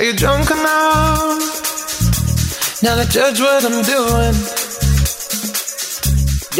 Are 0.00 0.02
you 0.02 0.14
drunk 0.14 0.50
enough 0.50 1.62
now 2.82 2.94
to 2.94 3.06
judge 3.06 3.38
what 3.38 3.66
I'm 3.66 3.82
doing? 3.82 4.59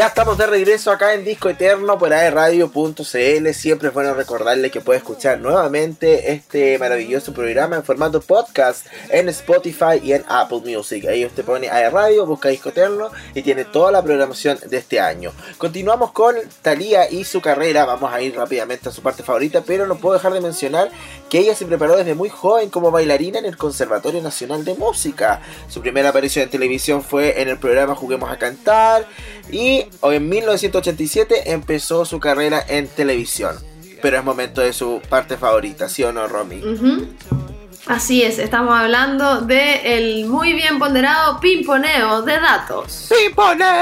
Ya 0.00 0.06
estamos 0.06 0.38
de 0.38 0.46
regreso 0.46 0.90
acá 0.90 1.12
en 1.12 1.26
Disco 1.26 1.50
Eterno 1.50 1.98
por 1.98 2.10
aerradio.cl. 2.10 3.52
Siempre 3.52 3.88
es 3.88 3.92
bueno 3.92 4.14
recordarle 4.14 4.70
que 4.70 4.80
puede 4.80 4.96
escuchar 4.96 5.38
nuevamente 5.40 6.32
este 6.32 6.78
maravilloso 6.78 7.34
programa 7.34 7.76
en 7.76 7.84
formato 7.84 8.22
podcast 8.22 8.86
en 9.10 9.28
Spotify 9.28 10.00
y 10.02 10.14
en 10.14 10.24
Apple 10.26 10.62
Music. 10.64 11.04
Ahí 11.04 11.26
usted 11.26 11.44
pone 11.44 11.68
aerradio, 11.68 12.24
busca 12.24 12.48
Disco 12.48 12.70
Eterno 12.70 13.10
y 13.34 13.42
tiene 13.42 13.66
toda 13.66 13.92
la 13.92 14.02
programación 14.02 14.58
de 14.70 14.78
este 14.78 15.00
año. 15.00 15.32
Continuamos 15.58 16.12
con 16.12 16.34
Thalía 16.62 17.10
y 17.10 17.24
su 17.24 17.42
carrera. 17.42 17.84
Vamos 17.84 18.10
a 18.10 18.22
ir 18.22 18.34
rápidamente 18.34 18.88
a 18.88 18.92
su 18.92 19.02
parte 19.02 19.22
favorita, 19.22 19.64
pero 19.66 19.86
no 19.86 19.98
puedo 19.98 20.14
dejar 20.14 20.32
de 20.32 20.40
mencionar 20.40 20.88
que 21.28 21.40
ella 21.40 21.54
se 21.54 21.66
preparó 21.66 21.98
desde 21.98 22.14
muy 22.14 22.30
joven 22.30 22.70
como 22.70 22.90
bailarina 22.90 23.38
en 23.38 23.44
el 23.44 23.58
Conservatorio 23.58 24.22
Nacional 24.22 24.64
de 24.64 24.76
Música. 24.76 25.42
Su 25.68 25.82
primera 25.82 26.08
aparición 26.08 26.44
en 26.44 26.50
televisión 26.50 27.04
fue 27.04 27.42
en 27.42 27.48
el 27.48 27.58
programa 27.58 27.94
Juguemos 27.94 28.30
a 28.30 28.38
Cantar 28.38 29.06
y 29.52 29.89
en 30.02 30.28
1987 30.28 31.52
empezó 31.52 32.04
su 32.04 32.18
carrera 32.20 32.64
en 32.68 32.88
televisión. 32.88 33.56
Pero 34.02 34.18
es 34.18 34.24
momento 34.24 34.60
de 34.62 34.72
su 34.72 35.00
parte 35.08 35.36
favorita, 35.36 35.88
¿sí 35.88 36.02
o 36.04 36.12
no, 36.12 36.26
Romy? 36.26 36.62
Así 37.86 38.22
es, 38.22 38.38
estamos 38.38 38.74
hablando 38.78 39.40
de 39.40 39.96
el 39.96 40.26
muy 40.26 40.52
bien 40.54 40.78
ponderado 40.78 41.40
pimponeo 41.40 42.22
de 42.22 42.38
datos. 42.40 43.10
¡Pimponeo! 43.10 43.80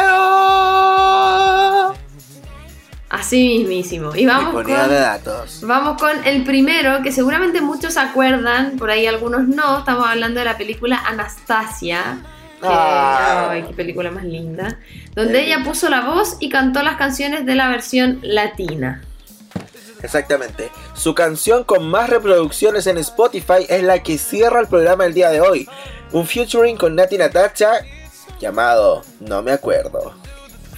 Así 3.11 3.59
mismísimo. 3.59 4.15
Y 4.15 4.27
vamos 4.27 4.55
Pimponeo 4.55 4.81
con, 4.81 4.89
de 4.91 5.01
datos. 5.01 5.61
vamos 5.63 6.01
con 6.01 6.25
el 6.25 6.45
primero, 6.45 7.03
que 7.03 7.11
seguramente 7.11 7.61
muchos 7.61 7.95
se 7.95 8.01
acuerdan, 8.01 8.77
por 8.77 8.91
ahí 8.91 9.07
algunos 9.07 9.49
no. 9.49 9.79
Estamos 9.79 10.07
hablando 10.07 10.41
de 10.41 10.45
la 10.45 10.59
película 10.59 11.03
Anastasia. 11.07 12.19
Ah. 12.63 13.51
ay, 13.51 13.65
qué 13.69 13.75
película 13.75 14.11
más 14.11 14.25
linda. 14.25 14.79
Donde 15.15 15.45
ella 15.45 15.63
puso 15.65 15.89
la 15.89 16.03
voz 16.03 16.37
y 16.41 16.49
cantó 16.49 16.83
las 16.83 16.97
canciones 16.97 17.47
de 17.47 17.55
la 17.55 17.69
versión 17.69 18.21
latina. 18.23 19.03
Exactamente. 20.03 20.71
Su 20.95 21.15
canción 21.15 21.65
con 21.65 21.89
más 21.89 22.09
reproducciones 22.09 22.87
en 22.87 22.99
Spotify 22.99 23.67
es 23.69 23.83
la 23.83 24.03
que 24.03 24.19
cierra 24.19 24.61
el 24.61 24.69
programa 24.69 25.07
el 25.07 25.15
día 25.15 25.31
de 25.31 25.41
hoy. 25.41 25.69
Un 26.13 26.27
featuring 26.27 26.77
con 26.77 26.95
Nati 26.95 27.19
Natacha 27.19 27.81
llamado 28.41 29.03
No 29.21 29.43
me 29.43 29.53
acuerdo. 29.53 30.15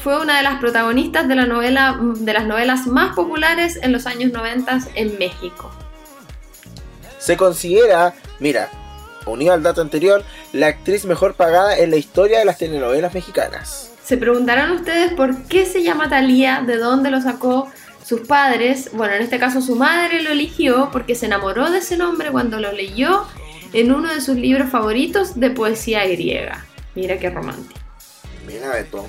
Fue 0.02 0.18
una 0.18 0.38
de 0.38 0.42
las 0.42 0.58
protagonistas 0.60 1.28
de, 1.28 1.36
la 1.36 1.44
novela, 1.44 1.98
de 2.00 2.32
las 2.32 2.46
novelas 2.46 2.86
más 2.86 3.14
populares 3.14 3.78
en 3.82 3.92
los 3.92 4.06
años 4.06 4.32
90 4.32 4.78
en 4.94 5.18
México. 5.18 5.70
Se 7.18 7.36
considera, 7.36 8.14
mira, 8.38 8.70
unido 9.30 9.52
al 9.52 9.62
dato 9.62 9.80
anterior, 9.80 10.24
la 10.52 10.68
actriz 10.68 11.04
mejor 11.04 11.34
pagada 11.34 11.78
en 11.78 11.90
la 11.90 11.96
historia 11.96 12.38
de 12.38 12.44
las 12.44 12.58
telenovelas 12.58 13.14
mexicanas. 13.14 13.90
Se 14.04 14.16
preguntarán 14.16 14.72
ustedes 14.72 15.12
por 15.12 15.44
qué 15.44 15.66
se 15.66 15.82
llama 15.82 16.08
Thalía, 16.08 16.64
de 16.66 16.78
dónde 16.78 17.10
lo 17.10 17.20
sacó 17.20 17.70
sus 18.04 18.22
padres. 18.22 18.90
Bueno, 18.92 19.14
en 19.14 19.22
este 19.22 19.38
caso 19.38 19.60
su 19.60 19.76
madre 19.76 20.22
lo 20.22 20.30
eligió 20.30 20.90
porque 20.92 21.14
se 21.14 21.26
enamoró 21.26 21.70
de 21.70 21.78
ese 21.78 21.96
nombre 21.96 22.30
cuando 22.30 22.58
lo 22.58 22.72
leyó 22.72 23.26
en 23.72 23.92
uno 23.92 24.12
de 24.12 24.20
sus 24.20 24.36
libros 24.36 24.68
favoritos 24.70 25.38
de 25.38 25.50
poesía 25.50 26.04
griega. 26.06 26.66
Mira 26.94 27.18
qué 27.18 27.30
romántico. 27.30 27.80
Mira 28.46 28.70
Beto. 28.70 29.06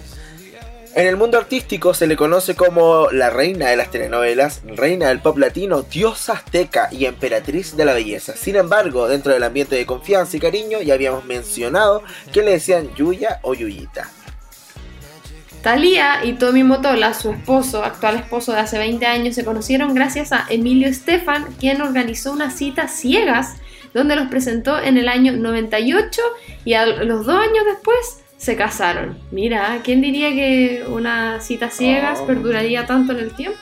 En 0.93 1.07
el 1.07 1.15
mundo 1.15 1.37
artístico 1.37 1.93
se 1.93 2.05
le 2.05 2.17
conoce 2.17 2.53
como 2.55 3.09
la 3.11 3.29
reina 3.29 3.69
de 3.69 3.77
las 3.77 3.89
telenovelas, 3.91 4.61
reina 4.65 5.07
del 5.07 5.21
pop 5.21 5.37
latino, 5.37 5.83
diosa 5.83 6.33
azteca 6.33 6.89
y 6.91 7.05
emperatriz 7.05 7.77
de 7.77 7.85
la 7.85 7.93
belleza. 7.93 8.35
Sin 8.35 8.57
embargo, 8.57 9.07
dentro 9.07 9.31
del 9.31 9.43
ambiente 9.43 9.77
de 9.77 9.85
confianza 9.85 10.35
y 10.35 10.41
cariño 10.41 10.81
ya 10.81 10.95
habíamos 10.95 11.23
mencionado 11.23 12.03
que 12.33 12.41
le 12.41 12.51
decían 12.51 12.93
Yuya 12.95 13.39
o 13.43 13.53
Yuyita. 13.53 14.09
Thalía 15.63 16.25
y 16.25 16.33
Tommy 16.33 16.65
Motola, 16.65 17.13
su 17.13 17.31
esposo, 17.31 17.85
actual 17.85 18.17
esposo 18.17 18.51
de 18.51 18.59
hace 18.59 18.77
20 18.77 19.05
años, 19.05 19.35
se 19.35 19.45
conocieron 19.45 19.93
gracias 19.93 20.33
a 20.33 20.45
Emilio 20.49 20.89
Estefan, 20.89 21.55
quien 21.57 21.81
organizó 21.81 22.33
unas 22.33 22.57
citas 22.57 22.91
ciegas 22.91 23.55
donde 23.93 24.17
los 24.17 24.27
presentó 24.27 24.77
en 24.77 24.97
el 24.97 25.07
año 25.07 25.31
98 25.31 26.21
y 26.65 26.73
a 26.73 26.85
los 26.85 27.25
dos 27.25 27.37
años 27.37 27.63
después 27.65 28.20
se 28.41 28.55
casaron. 28.55 29.19
Mira, 29.29 29.81
¿quién 29.83 30.01
diría 30.01 30.31
que 30.31 30.83
una 30.87 31.39
cita 31.41 31.69
ciegas 31.69 32.17
Oh. 32.21 32.25
perduraría 32.25 32.87
tanto 32.87 33.11
en 33.11 33.19
el 33.19 33.35
tiempo? 33.35 33.59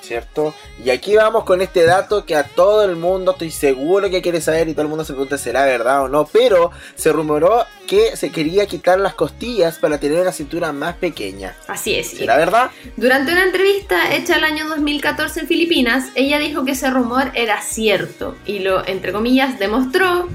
¿Cierto? 0.00 0.52
Y 0.84 0.90
aquí 0.90 1.14
vamos 1.14 1.44
con 1.44 1.62
este 1.62 1.84
dato 1.84 2.26
que 2.26 2.34
a 2.34 2.42
todo 2.42 2.84
el 2.84 2.96
mundo 2.96 3.30
estoy 3.32 3.52
seguro 3.52 4.10
que 4.10 4.20
quiere 4.20 4.40
saber 4.40 4.68
y 4.68 4.72
todo 4.72 4.82
el 4.82 4.88
mundo 4.88 5.04
se 5.04 5.12
pregunta 5.12 5.38
será 5.38 5.64
verdad 5.64 6.02
o 6.02 6.08
no, 6.08 6.26
pero 6.26 6.72
se 6.96 7.12
rumoró 7.12 7.64
que 7.86 8.16
se 8.16 8.30
quería 8.30 8.66
quitar 8.66 8.98
las 8.98 9.14
costillas 9.14 9.78
para 9.78 9.98
tener 10.00 10.20
una 10.20 10.32
cintura 10.32 10.72
más 10.72 10.96
pequeña. 10.96 11.54
Así 11.68 11.94
es. 11.94 12.10
¿Será 12.10 12.36
verdad? 12.36 12.72
Durante 12.96 13.30
una 13.30 13.44
entrevista 13.44 14.12
hecha 14.12 14.36
el 14.38 14.44
año 14.44 14.68
2014 14.68 15.40
en 15.40 15.46
Filipinas, 15.46 16.08
ella 16.16 16.40
dijo 16.40 16.64
que 16.64 16.72
ese 16.72 16.90
rumor 16.90 17.30
era 17.34 17.62
cierto 17.62 18.34
y 18.44 18.58
lo, 18.58 18.84
entre 18.84 19.12
comillas, 19.12 19.60
demostró 19.60 20.28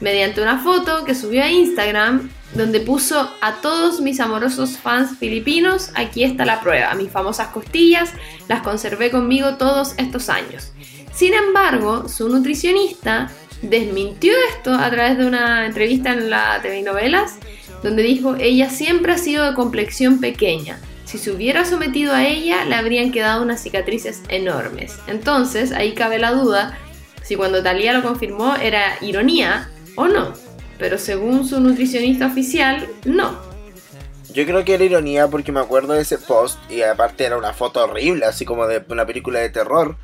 mediante 0.00 0.42
una 0.42 0.58
foto 0.58 1.04
que 1.04 1.14
subió 1.14 1.42
a 1.42 1.50
Instagram 1.50 2.30
donde 2.54 2.80
puso 2.80 3.30
a 3.40 3.54
todos 3.60 4.00
mis 4.00 4.20
amorosos 4.20 4.78
fans 4.78 5.18
filipinos, 5.18 5.90
aquí 5.94 6.24
está 6.24 6.44
la 6.44 6.60
prueba, 6.60 6.94
mis 6.94 7.10
famosas 7.10 7.48
costillas 7.48 8.10
las 8.48 8.62
conservé 8.62 9.10
conmigo 9.10 9.56
todos 9.56 9.94
estos 9.98 10.28
años. 10.28 10.72
Sin 11.12 11.34
embargo, 11.34 12.08
su 12.08 12.28
nutricionista 12.28 13.30
desmintió 13.62 14.32
esto 14.50 14.72
a 14.74 14.90
través 14.90 15.18
de 15.18 15.26
una 15.26 15.66
entrevista 15.66 16.12
en 16.12 16.30
la 16.30 16.60
TV 16.62 16.82
Novelas, 16.82 17.36
donde 17.82 18.02
dijo 18.02 18.36
ella 18.36 18.70
siempre 18.70 19.12
ha 19.12 19.18
sido 19.18 19.44
de 19.44 19.54
complexión 19.54 20.20
pequeña. 20.20 20.78
Si 21.04 21.18
se 21.18 21.30
hubiera 21.30 21.64
sometido 21.64 22.14
a 22.14 22.26
ella, 22.26 22.64
le 22.64 22.74
habrían 22.74 23.12
quedado 23.12 23.42
unas 23.42 23.62
cicatrices 23.62 24.22
enormes. 24.28 24.98
Entonces, 25.06 25.70
ahí 25.72 25.92
cabe 25.92 26.18
la 26.18 26.32
duda 26.32 26.78
si 27.22 27.36
cuando 27.36 27.62
Talía 27.62 27.92
lo 27.92 28.02
confirmó 28.02 28.56
era 28.56 28.96
ironía 29.00 29.70
o 29.96 30.06
no. 30.08 30.32
Pero 30.78 30.98
según 30.98 31.46
su 31.46 31.60
nutricionista 31.60 32.26
oficial, 32.26 32.88
no. 33.04 33.36
Yo 34.32 34.44
creo 34.44 34.64
que 34.64 34.74
era 34.74 34.84
ironía 34.84 35.28
porque 35.28 35.52
me 35.52 35.60
acuerdo 35.60 35.92
de 35.92 36.02
ese 36.02 36.18
post 36.18 36.58
y 36.70 36.82
aparte 36.82 37.24
era 37.24 37.38
una 37.38 37.52
foto 37.52 37.84
horrible, 37.84 38.26
así 38.26 38.44
como 38.44 38.66
de 38.66 38.82
una 38.88 39.06
película 39.06 39.38
de 39.40 39.50
terror. 39.50 39.96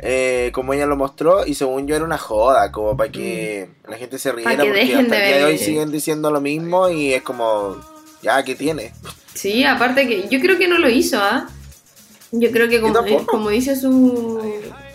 eh, 0.00 0.50
como 0.52 0.74
ella 0.74 0.84
lo 0.84 0.96
mostró 0.96 1.46
y 1.46 1.54
según 1.54 1.86
yo 1.86 1.94
era 1.94 2.04
una 2.04 2.18
joda, 2.18 2.72
como 2.72 2.96
para 2.96 3.10
que 3.12 3.70
la 3.88 3.96
gente 3.96 4.18
se 4.18 4.32
riera 4.32 4.50
Mm. 4.50 4.56
Que 4.56 4.64
porque 4.64 4.80
dejen 4.80 4.98
hasta 4.98 5.14
de 5.14 5.22
el 5.22 5.28
día 5.28 5.36
de 5.38 5.44
hoy 5.44 5.58
siguen 5.58 5.92
diciendo 5.92 6.30
lo 6.32 6.40
mismo 6.40 6.88
y 6.90 7.14
es 7.14 7.22
como, 7.22 7.76
ya, 8.20 8.42
¿qué 8.42 8.56
tiene? 8.56 8.92
Sí, 9.34 9.62
aparte 9.64 10.08
que 10.08 10.28
yo 10.28 10.40
creo 10.40 10.58
que 10.58 10.66
no 10.66 10.78
lo 10.78 10.88
hizo, 10.90 11.18
¿ah? 11.20 11.48
Yo 12.32 12.50
creo 12.50 12.68
que 12.68 12.80
como, 12.80 13.26
como 13.26 13.48
dice 13.50 13.76
su, 13.76 14.42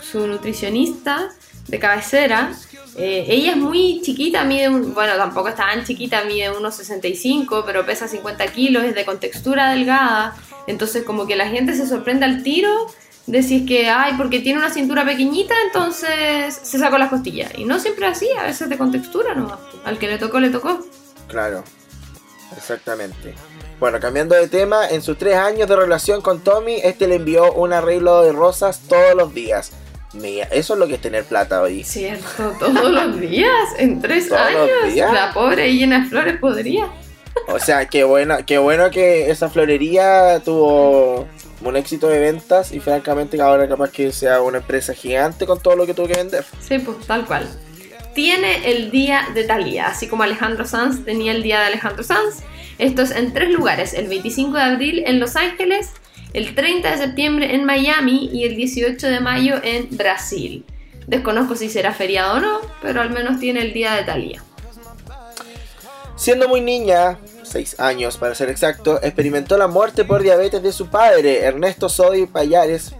su 0.02 0.26
nutricionista 0.26 1.30
de 1.68 1.78
cabecera, 1.78 2.52
eh, 2.96 3.24
ella 3.28 3.52
es 3.52 3.56
muy 3.56 4.00
chiquita, 4.02 4.44
mide, 4.44 4.68
un- 4.68 4.92
bueno, 4.94 5.14
tampoco 5.16 5.48
es 5.48 5.54
tan 5.56 5.84
chiquita, 5.84 6.24
mide 6.24 6.50
unos 6.50 6.74
65, 6.76 7.62
pero 7.66 7.86
pesa 7.86 8.06
50 8.08 8.46
kilos, 8.48 8.84
es 8.84 8.94
de 8.94 9.04
contextura 9.04 9.70
delgada, 9.72 10.36
entonces 10.66 11.02
como 11.04 11.26
que 11.26 11.36
la 11.36 11.48
gente 11.48 11.74
se 11.74 11.86
sorprende 11.86 12.24
al 12.26 12.42
tiro 12.42 12.70
de 13.26 13.42
si 13.42 13.64
que, 13.64 13.88
ay, 13.88 14.14
porque 14.18 14.40
tiene 14.40 14.58
una 14.58 14.70
cintura 14.70 15.04
pequeñita, 15.04 15.54
entonces 15.66 16.58
se 16.62 16.78
sacó 16.78 16.98
las 16.98 17.08
costillas. 17.08 17.52
Y 17.56 17.64
no 17.64 17.78
siempre 17.78 18.06
así, 18.06 18.28
a 18.38 18.42
veces 18.42 18.68
de 18.68 18.76
contextura 18.76 19.34
nomás. 19.34 19.60
Al 19.84 19.96
que 19.98 20.08
le 20.08 20.18
tocó, 20.18 20.40
le 20.40 20.50
tocó. 20.50 20.84
Claro, 21.28 21.62
exactamente. 22.56 23.34
Bueno, 23.78 23.98
cambiando 24.00 24.34
de 24.34 24.48
tema, 24.48 24.88
en 24.88 25.02
sus 25.02 25.18
tres 25.18 25.36
años 25.36 25.68
de 25.68 25.76
relación 25.76 26.20
con 26.20 26.40
Tommy, 26.40 26.80
este 26.82 27.08
le 27.08 27.16
envió 27.16 27.52
un 27.52 27.72
arreglo 27.72 28.22
de 28.22 28.32
rosas 28.32 28.80
todos 28.88 29.14
los 29.16 29.32
días. 29.34 29.72
Mira, 30.14 30.46
eso 30.50 30.74
es 30.74 30.78
lo 30.78 30.86
que 30.86 30.94
es 30.94 31.00
tener 31.00 31.24
plata 31.24 31.62
hoy. 31.62 31.84
Cierto, 31.84 32.54
todos 32.58 32.90
los 32.90 33.20
días, 33.20 33.50
en 33.78 34.00
tres 34.00 34.30
años. 34.30 34.68
La 34.94 35.32
pobre 35.32 35.68
y 35.68 35.78
llena 35.78 36.00
de 36.00 36.08
flores 36.08 36.38
podría. 36.38 36.90
O 37.48 37.58
sea, 37.58 37.86
qué 37.86 38.04
bueno, 38.04 38.36
qué 38.46 38.58
bueno 38.58 38.90
que 38.90 39.30
esa 39.30 39.48
florería 39.48 40.40
tuvo 40.44 41.26
un 41.64 41.76
éxito 41.76 42.08
de 42.08 42.18
ventas 42.18 42.72
y 42.72 42.80
francamente 42.80 43.40
ahora 43.40 43.68
capaz 43.68 43.90
que 43.90 44.12
sea 44.12 44.42
una 44.42 44.58
empresa 44.58 44.92
gigante 44.92 45.46
con 45.46 45.60
todo 45.60 45.76
lo 45.76 45.86
que 45.86 45.94
tuvo 45.94 46.08
que 46.08 46.14
vender. 46.14 46.44
Sí, 46.60 46.78
pues 46.78 46.98
tal 47.06 47.24
cual. 47.26 47.48
Tiene 48.14 48.70
el 48.70 48.90
día 48.90 49.28
de 49.34 49.44
Thalía, 49.44 49.86
así 49.88 50.06
como 50.06 50.22
Alejandro 50.22 50.66
Sanz 50.66 51.04
tenía 51.04 51.32
el 51.32 51.42
día 51.42 51.60
de 51.60 51.66
Alejandro 51.66 52.02
Sanz. 52.02 52.42
Esto 52.78 53.02
es 53.02 53.10
en 53.10 53.32
tres 53.32 53.50
lugares, 53.50 53.94
el 53.94 54.08
25 54.08 54.54
de 54.54 54.62
abril 54.62 55.02
en 55.06 55.18
Los 55.18 55.36
Ángeles, 55.36 55.92
el 56.32 56.54
30 56.54 56.90
de 56.90 56.98
septiembre 56.98 57.54
en 57.54 57.64
Miami 57.64 58.30
y 58.32 58.44
el 58.44 58.56
18 58.56 59.06
de 59.06 59.20
mayo 59.20 59.56
en 59.62 59.88
Brasil. 59.90 60.64
Desconozco 61.06 61.56
si 61.56 61.68
será 61.68 61.92
feriado 61.92 62.36
o 62.36 62.40
no, 62.40 62.60
pero 62.80 63.00
al 63.00 63.10
menos 63.10 63.38
tiene 63.38 63.60
el 63.62 63.72
día 63.72 63.94
de 63.94 64.04
Thalía. 64.04 64.42
Siendo 66.16 66.48
muy 66.48 66.60
niña, 66.60 67.18
6 67.42 67.80
años 67.80 68.16
para 68.16 68.34
ser 68.34 68.48
exacto, 68.48 69.00
experimentó 69.02 69.58
la 69.58 69.66
muerte 69.66 70.04
por 70.04 70.22
diabetes 70.22 70.62
de 70.62 70.72
su 70.72 70.88
padre, 70.88 71.40
Ernesto 71.40 71.88
Sodi 71.88 72.26
Payares. 72.26 72.94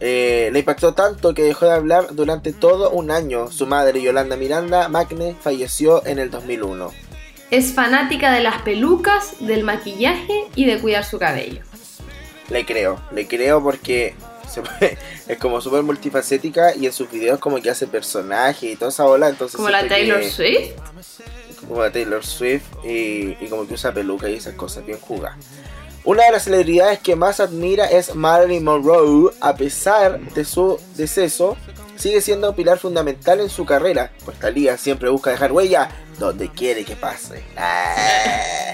Eh, 0.00 0.50
le 0.52 0.58
impactó 0.58 0.92
tanto 0.92 1.32
que 1.32 1.42
dejó 1.42 1.64
de 1.64 1.72
hablar 1.72 2.08
durante 2.12 2.52
todo 2.52 2.90
un 2.90 3.10
año. 3.10 3.50
Su 3.50 3.66
madre, 3.66 4.02
Yolanda 4.02 4.36
Miranda 4.36 4.88
Magne, 4.88 5.34
falleció 5.40 6.04
en 6.04 6.18
el 6.18 6.30
2001. 6.30 6.90
Es 7.50 7.72
fanática 7.72 8.32
de 8.32 8.42
las 8.42 8.60
pelucas, 8.62 9.36
del 9.40 9.62
maquillaje 9.62 10.44
y 10.54 10.66
de 10.66 10.78
cuidar 10.80 11.04
su 11.04 11.18
cabello. 11.18 11.62
Le 12.50 12.64
creo, 12.64 13.00
le 13.12 13.26
creo 13.26 13.62
porque 13.62 14.14
se 14.48 14.62
puede- 14.62 14.96
es 15.28 15.38
como 15.38 15.60
súper 15.60 15.82
multifacética 15.82 16.74
y 16.74 16.86
en 16.86 16.92
sus 16.92 17.10
videos 17.10 17.38
como 17.40 17.60
que 17.60 17.70
hace 17.70 17.86
personajes 17.86 18.62
y 18.72 18.76
toda 18.76 18.90
esa 18.90 19.04
ola. 19.06 19.28
Entonces 19.28 19.56
Como 19.56 19.68
la 19.70 19.86
Taylor 19.88 20.20
que- 20.20 20.30
Swift. 20.30 20.72
como 21.68 21.82
la 21.82 21.90
Taylor 21.90 22.24
Swift 22.24 22.62
y, 22.84 23.36
y 23.40 23.46
como 23.50 23.66
que 23.66 23.74
usa 23.74 23.92
peluca 23.92 24.28
y 24.28 24.34
esas 24.34 24.54
cosas 24.54 24.86
bien 24.86 25.00
jugadas. 25.00 25.36
Una 26.04 26.24
de 26.24 26.30
las 26.30 26.44
celebridades 26.44 27.00
que 27.00 27.16
más 27.16 27.40
admira 27.40 27.86
es 27.86 28.14
Marilyn 28.14 28.62
Monroe, 28.62 29.32
a 29.40 29.56
pesar 29.56 30.20
de 30.20 30.44
su 30.44 30.78
deceso, 30.94 31.56
sigue 31.96 32.20
siendo 32.20 32.50
un 32.50 32.56
pilar 32.56 32.78
fundamental 32.78 33.40
en 33.40 33.48
su 33.48 33.64
carrera, 33.64 34.12
pues 34.24 34.38
Thalía 34.38 34.76
siempre 34.76 35.08
busca 35.08 35.30
dejar 35.30 35.52
huella 35.52 35.88
donde 36.18 36.50
quiere 36.50 36.84
que 36.84 36.96
pase. 36.96 37.44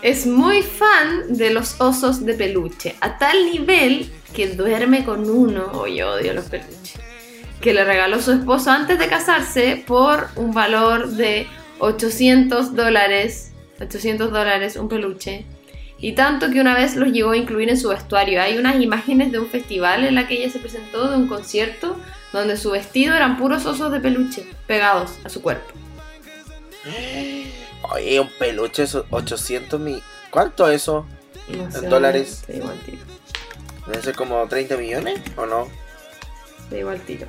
Es 0.00 0.26
muy 0.26 0.62
fan 0.62 1.36
de 1.36 1.50
los 1.50 1.80
osos 1.80 2.24
de 2.24 2.34
peluche, 2.34 2.94
a 3.00 3.18
tal 3.18 3.46
nivel 3.46 4.08
que 4.32 4.46
duerme 4.48 5.04
con 5.04 5.28
uno, 5.28 5.72
oh, 5.72 5.88
yo 5.88 6.12
odio 6.12 6.34
los 6.34 6.44
peluches, 6.44 7.00
que 7.60 7.74
le 7.74 7.84
regaló 7.84 8.22
su 8.22 8.30
esposo 8.30 8.70
antes 8.70 8.96
de 8.96 9.08
casarse 9.08 9.82
por 9.84 10.28
un 10.36 10.52
valor 10.52 11.08
de 11.08 11.48
800 11.80 12.76
dólares, 12.76 13.52
800 13.80 14.30
dólares 14.30 14.76
un 14.76 14.88
peluche, 14.88 15.44
y 15.98 16.12
tanto 16.12 16.50
que 16.50 16.60
una 16.60 16.74
vez 16.74 16.94
los 16.94 17.10
llegó 17.10 17.30
a 17.30 17.36
incluir 17.36 17.68
en 17.68 17.78
su 17.78 17.88
vestuario. 17.88 18.40
Hay 18.40 18.56
unas 18.56 18.80
imágenes 18.80 19.32
de 19.32 19.40
un 19.40 19.48
festival 19.48 20.04
en 20.04 20.14
la 20.14 20.28
que 20.28 20.34
ella 20.34 20.50
se 20.50 20.60
presentó, 20.60 21.10
de 21.10 21.16
un 21.16 21.26
concierto, 21.26 21.96
donde 22.32 22.56
su 22.56 22.70
vestido 22.70 23.14
eran 23.14 23.36
puros 23.38 23.66
osos 23.66 23.92
de 23.92 24.00
peluche 24.00 24.46
pegados 24.66 25.18
a 25.24 25.28
su 25.28 25.42
cuerpo. 25.42 25.72
Oye, 27.90 28.20
un 28.20 28.30
peluche, 28.38 28.82
esos 28.82 29.06
800 29.10 29.80
mil. 29.80 30.02
¿Cuánto 30.30 30.68
es 30.68 30.82
eso? 30.82 31.06
No 31.48 31.70
sé, 31.70 31.78
¿En 31.78 31.90
dólares? 31.90 32.42
Te 32.46 32.54
digo 32.54 32.68
al 32.68 32.78
tiro. 32.80 32.98
¿Debe 33.86 34.02
ser 34.02 34.14
como 34.14 34.46
30 34.46 34.76
millones 34.76 35.20
o 35.36 35.46
no? 35.46 35.68
Te 36.68 36.76
digo 36.76 36.90
al 36.90 37.00
tiro. 37.00 37.26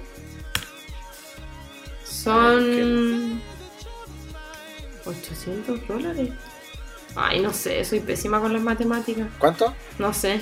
Son 2.04 3.42
800 5.06 5.88
dólares. 5.88 6.32
Ay, 7.16 7.40
no 7.40 7.54
sé, 7.54 7.86
soy 7.86 8.02
pésima 8.02 8.42
con 8.42 8.54
las 8.54 8.62
matemáticas. 8.62 9.28
¿Cuánto? 9.40 9.74
No 9.98 10.14
sé. 10.14 10.42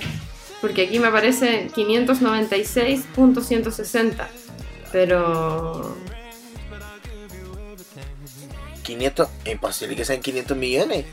Porque 0.60 0.88
aquí 0.88 1.00
me 1.00 1.08
aparece 1.08 1.70
596.160. 1.70 4.28
Pero... 4.92 5.96
500. 8.84 9.28
Imposible 9.46 9.96
que 9.96 10.06
sean 10.06 10.22
500 10.22 10.58
millones. 10.58 11.06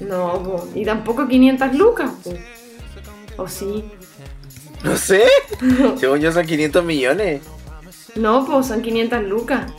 No, 0.00 0.42
po. 0.42 0.68
y 0.74 0.84
tampoco 0.84 1.28
500 1.28 1.74
lucas. 1.74 2.10
po. 2.24 3.42
¿O 3.42 3.48
sí? 3.48 3.84
No 4.82 4.96
sé. 4.96 5.24
Según 5.98 6.20
yo 6.20 6.32
son 6.32 6.46
500 6.46 6.84
millones. 6.84 7.42
No, 8.16 8.44
pues 8.46 8.66
son 8.66 8.82
500 8.82 9.22
lucas. 9.24 9.70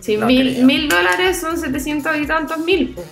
Si 0.00 0.16
No 0.16 0.26
mil, 0.26 0.54
creo. 0.54 0.66
mil 0.66 0.88
dólares 0.88 1.38
son 1.40 1.58
700 1.58 2.16
y 2.16 2.26
tantos 2.26 2.58
mil. 2.58 2.94
po. 2.94 3.04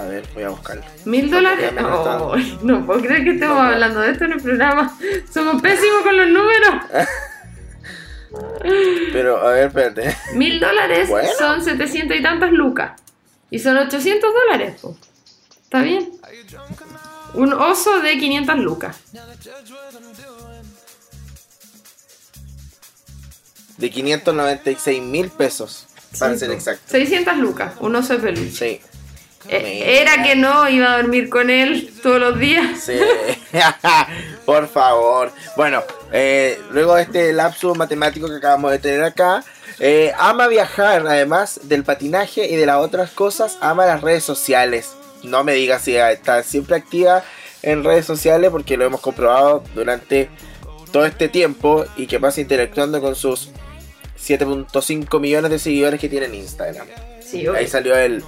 A 0.00 0.04
ver, 0.04 0.26
voy 0.32 0.42
a 0.44 0.48
buscarlo. 0.48 0.82
Mil 1.04 1.30
dólares. 1.30 1.72
Ay, 1.76 2.58
no 2.62 2.86
puedo 2.86 3.00
creer 3.02 3.22
que 3.24 3.32
estemos 3.34 3.56
No, 3.56 3.62
no. 3.64 3.70
hablando 3.70 4.00
de 4.00 4.10
esto 4.12 4.24
en 4.24 4.32
el 4.32 4.40
programa. 4.42 4.96
Somos 5.32 5.60
pésimos 5.60 6.02
con 6.02 6.16
los 6.16 6.28
números. 6.28 6.74
Pero, 9.12 9.46
a 9.46 9.50
ver, 9.52 9.66
espérate. 9.66 10.16
Mil 10.34 10.58
dólares 10.60 11.08
Bueno. 11.08 11.28
son 11.38 11.62
700 11.62 12.16
y 12.16 12.22
tantas 12.22 12.52
lucas. 12.52 12.92
Y 13.50 13.58
son 13.58 13.76
800 13.76 14.30
dólares. 14.32 14.80
po. 14.80 14.96
¿Está 15.64 15.82
bien? 15.82 16.10
Un 17.34 17.52
oso 17.52 18.00
de 18.00 18.16
500 18.18 18.58
lucas. 18.58 18.96
De 23.76 23.90
596 23.90 25.02
mil 25.02 25.28
pesos. 25.30 25.86
Para 26.18 26.34
Sí, 26.34 26.40
ser 26.40 26.50
exacto. 26.52 26.82
600 26.86 27.36
lucas. 27.38 27.74
Un 27.80 27.96
oso 27.96 28.14
de 28.14 28.18
peluche. 28.20 28.80
Sí. 28.80 28.80
Eh, 29.48 30.00
Era 30.02 30.22
que 30.22 30.36
no 30.36 30.68
iba 30.68 30.92
a 30.92 30.96
dormir 30.98 31.30
con 31.30 31.50
él 31.50 31.90
todos 32.02 32.20
los 32.20 32.38
días. 32.38 32.80
Sí. 32.80 32.98
Por 34.44 34.68
favor. 34.68 35.32
Bueno, 35.56 35.82
eh, 36.12 36.60
luego 36.70 36.94
de 36.94 37.02
este 37.02 37.32
lapso 37.32 37.74
matemático 37.74 38.28
que 38.28 38.36
acabamos 38.36 38.72
de 38.72 38.78
tener 38.78 39.02
acá, 39.02 39.42
eh, 39.78 40.12
ama 40.18 40.46
viajar, 40.48 41.06
además 41.06 41.60
del 41.64 41.84
patinaje 41.84 42.46
y 42.46 42.56
de 42.56 42.66
las 42.66 42.76
otras 42.76 43.10
cosas, 43.10 43.56
ama 43.60 43.86
las 43.86 44.02
redes 44.02 44.24
sociales. 44.24 44.92
No 45.22 45.42
me 45.42 45.54
digas 45.54 45.82
si 45.82 45.96
está 45.96 46.42
siempre 46.42 46.76
activa 46.76 47.24
en 47.62 47.84
redes 47.84 48.06
sociales 48.06 48.50
porque 48.50 48.76
lo 48.76 48.84
hemos 48.84 49.00
comprobado 49.00 49.64
durante 49.74 50.28
todo 50.92 51.06
este 51.06 51.28
tiempo 51.28 51.84
y 51.96 52.06
que 52.06 52.20
pasa 52.20 52.40
interactuando 52.40 53.00
con 53.00 53.14
sus 53.14 53.50
7.5 54.18 55.20
millones 55.20 55.50
de 55.50 55.58
seguidores 55.58 56.00
que 56.00 56.08
tiene 56.08 56.26
en 56.26 56.34
Instagram. 56.34 56.86
Sí. 57.22 57.46
Ahí 57.46 57.68
salió 57.68 57.96
el, 57.96 58.24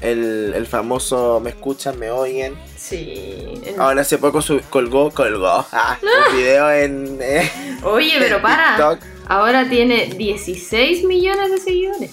el, 0.00 0.52
el 0.54 0.66
famoso 0.66 1.40
me 1.40 1.50
escuchan, 1.50 1.98
me 1.98 2.10
oyen. 2.10 2.54
Sí. 2.76 3.60
Ahora 3.78 4.02
hace 4.02 4.18
poco 4.18 4.42
sub- 4.42 4.62
colgó, 4.70 5.10
colgó 5.10 5.66
ah, 5.72 5.98
un 6.30 6.36
video 6.36 6.70
en 6.72 7.18
eh, 7.20 7.50
Oye, 7.84 8.14
pero 8.18 8.40
para. 8.42 8.76
TikTok. 8.76 8.98
Ahora 9.28 9.68
tiene 9.68 10.06
16 10.06 11.04
millones 11.04 11.50
de 11.50 11.58
seguidores. 11.58 12.10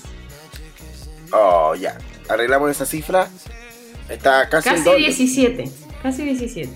Oh, 1.31 1.75
ya. 1.75 1.97
Arreglamos 2.29 2.71
esa 2.71 2.85
cifra. 2.85 3.27
Está 4.09 4.49
casi, 4.49 4.69
Casi 4.69 4.83
doble. 4.83 4.99
17. 4.99 5.71
Casi 6.01 6.23
17. 6.23 6.69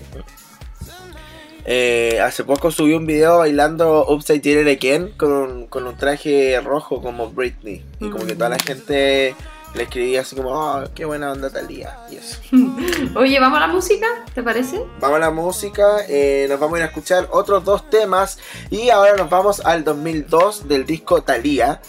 Eh, 1.70 2.18
hace 2.22 2.44
poco 2.44 2.70
subió 2.70 2.96
un 2.96 3.04
video 3.06 3.38
bailando 3.38 4.06
Upside 4.08 4.40
Down 4.40 4.68
Again 4.68 5.12
con, 5.18 5.66
con 5.66 5.86
un 5.86 5.96
traje 5.96 6.58
rojo 6.60 7.02
como 7.02 7.30
Britney. 7.30 7.84
Y 8.00 8.08
como 8.08 8.26
que 8.26 8.34
toda 8.34 8.48
la 8.50 8.58
gente 8.58 9.34
le 9.74 9.82
escribía 9.84 10.22
así 10.22 10.34
como, 10.34 10.50
oh, 10.50 10.84
qué 10.94 11.04
buena 11.04 11.30
onda 11.32 11.50
Talía. 11.50 11.96
Y 12.10 12.16
eso. 12.16 12.38
Oye, 13.18 13.38
¿vamos 13.38 13.58
a 13.58 13.60
la 13.60 13.68
música? 13.68 14.06
¿Te 14.34 14.42
parece? 14.42 14.82
Vamos 15.00 15.16
a 15.16 15.20
la 15.20 15.30
música, 15.30 15.98
eh, 16.08 16.46
nos 16.48 16.58
vamos 16.58 16.76
a 16.76 16.78
ir 16.78 16.82
a 16.84 16.86
escuchar 16.88 17.28
otros 17.30 17.64
dos 17.64 17.88
temas 17.90 18.38
y 18.70 18.90
ahora 18.90 19.16
nos 19.16 19.28
vamos 19.30 19.60
al 19.64 19.84
2002 19.84 20.66
del 20.68 20.84
disco 20.86 21.22
Thalía. 21.22 21.80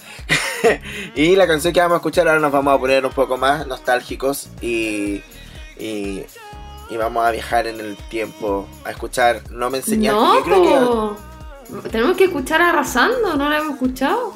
y 1.15 1.36
la 1.36 1.48
canción 1.48 1.74
que 1.74 1.79
vamos 1.79 1.95
a 1.95 1.98
escuchar 1.98 2.27
ahora 2.27 2.39
nos 2.39 2.51
vamos 2.51 2.74
a 2.75 2.79
poner 2.79 3.05
un 3.05 3.12
poco 3.13 3.38
más 3.38 3.65
nostálgicos 3.65 4.50
y, 4.62 5.24
y, 5.79 6.24
y 6.89 6.98
vamos 6.98 7.25
a 7.25 7.31
viajar 7.31 7.65
en 7.67 7.79
el 7.79 7.95
tiempo 8.09 8.67
a 8.86 8.91
escuchar 8.91 9.41
No 9.51 9.69
me 9.69 9.77
enseñaste. 9.77 10.19
no, 10.19 10.36
Yo 10.36 10.43
creo 10.43 11.17
po. 11.81 11.89
tenemos 11.89 12.17
que 12.17 12.25
escuchar 12.25 12.62
arrasando, 12.62 13.36
¿no 13.36 13.48
la 13.50 13.57
hemos 13.59 13.74
escuchado? 13.74 14.33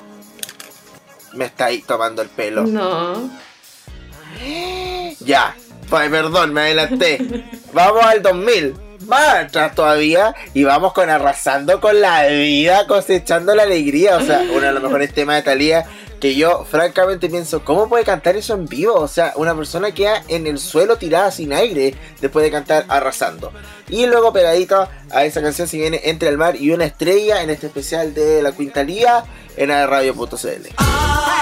Me 1.34 1.46
está 1.46 1.66
ahí 1.66 1.82
tomando 1.82 2.22
el 2.22 2.30
pelo. 2.30 2.64
No. 2.64 3.30
Ya, 5.20 5.56
pues, 5.90 6.10
perdón, 6.10 6.54
me 6.54 6.62
adelanté. 6.62 7.46
vamos 7.72 8.04
al 8.04 8.22
2000. 8.22 8.76
Más 9.08 9.36
atrás 9.36 9.76
todavía 9.76 10.34
y 10.54 10.64
vamos 10.64 10.94
con 10.94 11.10
arrasando 11.10 11.80
con 11.80 12.02
la 12.02 12.26
vida, 12.26 12.88
cosechando 12.88 13.54
la 13.54 13.64
alegría. 13.64 14.18
O 14.18 14.22
sea, 14.22 14.44
uno 14.50 14.62
de 14.62 14.72
los 14.72 14.82
mejores 14.82 15.14
temas 15.14 15.36
de 15.38 15.42
Thalía 15.44 15.86
que 16.24 16.36
yo 16.36 16.64
francamente 16.64 17.30
pienso, 17.30 17.66
¿cómo 17.66 17.90
puede 17.90 18.06
cantar 18.06 18.38
eso 18.38 18.54
en 18.54 18.66
vivo? 18.66 18.94
O 18.94 19.10
sea, 19.10 19.34
una 19.36 19.54
persona 19.54 19.94
queda 19.94 20.24
en 20.30 20.48
el 20.48 20.58
suelo 20.58 20.96
tirada 20.96 21.30
sin 21.32 21.52
aire 21.52 21.96
después 22.22 22.46
de 22.46 22.50
cantar 22.50 22.86
arrasando. 22.88 23.52
Y 23.90 24.06
luego 24.06 24.32
pegadito 24.32 24.88
a 25.12 25.26
esa 25.26 25.42
canción 25.42 25.68
se 25.68 25.76
viene 25.76 26.00
Entre 26.06 26.30
el 26.30 26.38
mar 26.38 26.56
y 26.56 26.72
una 26.72 26.86
estrella 26.86 27.44
en 27.44 27.50
este 27.50 27.68
especial 27.68 28.14
de 28.14 28.42
la 28.42 28.54
Quintalía 28.54 29.26
en 29.58 29.68
radio.cl. 29.68 31.33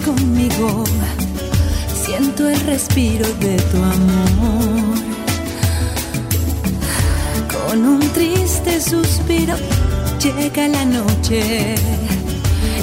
conmigo, 0.00 0.84
siento 2.04 2.48
el 2.48 2.60
respiro 2.60 3.26
de 3.40 3.56
tu 3.56 3.76
amor. 3.76 4.94
Con 7.52 7.84
un 7.84 8.00
triste 8.12 8.80
suspiro 8.80 9.54
llega 10.20 10.68
la 10.68 10.84
noche 10.84 11.74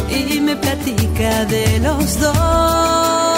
y 0.09 0.39
me 0.39 0.55
platica 0.55 1.45
de 1.45 1.79
los 1.79 2.19
dos. 2.19 3.30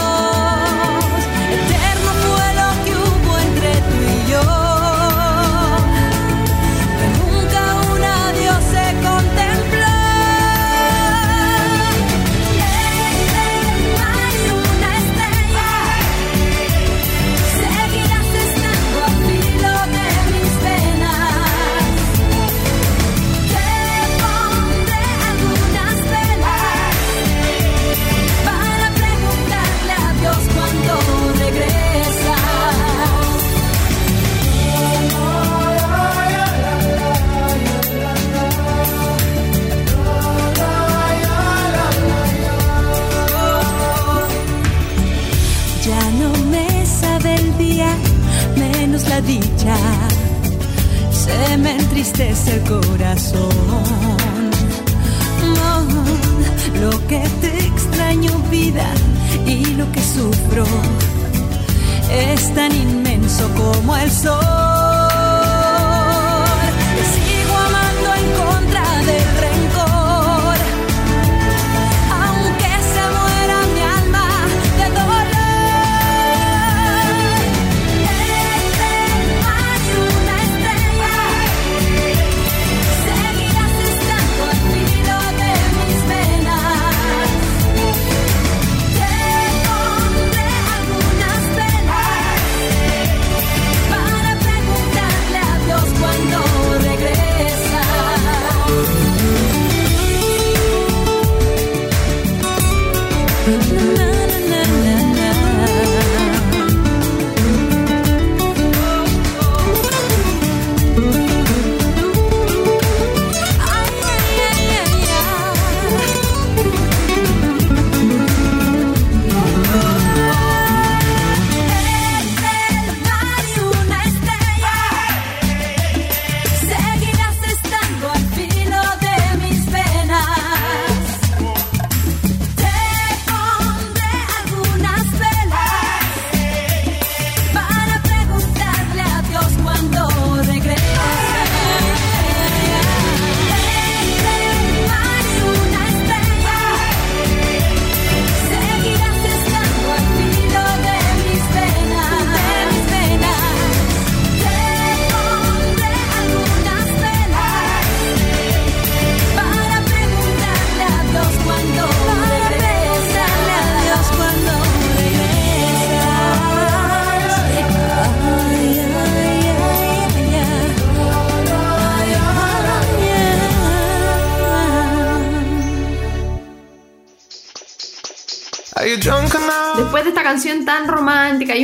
se 51.12 51.58
me 51.58 51.72
entristece 51.72 52.56
el 52.56 52.62
corazón. 52.64 53.50
No, 55.56 56.82
lo 56.82 57.08
que 57.08 57.22
te 57.42 57.58
extraño 57.66 58.32
vida 58.52 58.88
y 59.46 59.66
lo 59.76 59.92
que 59.92 60.02
sufro 60.02 60.66
es 62.12 62.54
tan 62.54 62.74
inmenso 62.76 63.50
como 63.56 63.96
el 63.96 64.12
sol. 64.12 64.83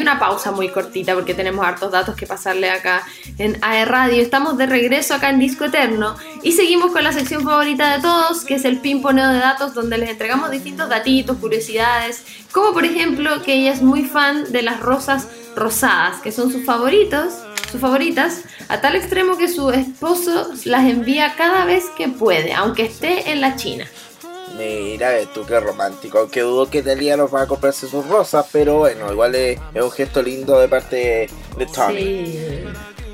Una 0.10 0.20
pausa 0.20 0.52
muy 0.52 0.70
cortita 0.70 1.14
porque 1.14 1.36
tenemos 1.36 1.64
hartos 1.64 1.92
datos 1.92 2.16
que 2.16 2.26
pasarle 2.26 2.72
acá 2.72 3.04
en 3.38 3.60
AE 3.62 3.86
Radio, 3.86 4.20
estamos 4.24 4.58
de 4.58 4.66
regreso 4.66 5.14
acá 5.14 5.30
en 5.30 5.38
Disco 5.38 5.66
Eterno 5.66 6.16
y 6.42 6.54
seguimos 6.54 6.92
con 6.92 7.04
la 7.04 7.12
sección 7.12 7.44
favorita 7.44 7.96
de 7.96 8.02
todos, 8.02 8.44
que 8.44 8.56
es 8.56 8.66
el 8.66 8.80
pimponeo 8.80 9.30
de 9.30 9.38
datos 9.38 9.76
donde 9.76 10.00
les 10.00 10.10
entregamos 10.10 10.50
distintos 10.50 10.90
datitos, 10.90 11.38
curiosidades, 11.38 12.24
como 12.52 12.74
por 12.74 12.86
ejemplo 12.86 13.44
que 13.44 13.54
ella 13.54 13.72
es 13.72 13.84
muy 13.84 14.04
fan 14.04 14.52
de 14.52 14.64
las 14.64 14.80
rosas 14.80 15.28
rosadas, 15.56 16.22
que 16.22 16.32
son 16.32 16.52
sus 16.52 16.66
favoritos, 16.66 17.36
sus 17.72 17.80
favoritas, 17.80 18.42
a 18.68 18.82
tal 18.82 18.96
extremo 18.96 19.38
que 19.38 19.48
su 19.48 19.70
esposo 19.70 20.50
las 20.66 20.86
envía 20.86 21.36
cada 21.38 21.66
vez 21.66 21.84
que 21.96 22.08
puede, 22.08 22.54
aunque 22.54 22.86
esté 22.86 23.32
en 23.32 23.42
la 23.42 23.56
China. 23.58 23.86
Mira, 24.58 25.14
tú 25.34 25.46
qué 25.46 25.60
romántico. 25.60 26.20
Aunque 26.20 26.42
dudo 26.42 26.70
que 26.70 26.82
Talía 26.82 27.16
nos 27.16 27.34
va 27.34 27.44
a 27.44 27.48
comprarse 27.48 27.88
sus 27.88 28.06
rosas, 28.08 28.46
pero 28.52 28.80
bueno, 28.80 29.12
igual 29.12 29.36
es, 29.36 29.60
es 29.74 29.82
un 29.82 29.92
gesto 29.92 30.22
lindo 30.22 30.60
de 30.60 30.68
parte 30.68 31.30
de 31.58 31.66
Tommy. 31.66 32.26
Sí. 32.26 32.64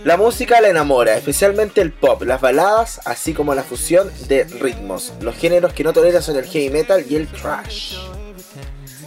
La 0.06 0.18
música 0.18 0.62
la 0.62 0.70
enamora, 0.70 1.18
especialmente 1.18 1.82
el 1.82 1.92
pop, 1.92 2.22
las 2.22 2.40
baladas, 2.40 3.02
así 3.06 3.34
como 3.34 3.56
la 3.56 3.64
fusión 3.64 4.08
de 4.28 4.44
ritmos. 4.44 5.14
Los 5.20 5.36
géneros 5.36 5.74
que 5.74 5.84
no 5.84 5.94
tolera 5.94 6.22
son 6.22 6.38
el 6.38 6.46
heavy 6.46 6.70
metal 6.70 7.04
y 7.10 7.16
el 7.16 7.28
trash. 7.28 7.98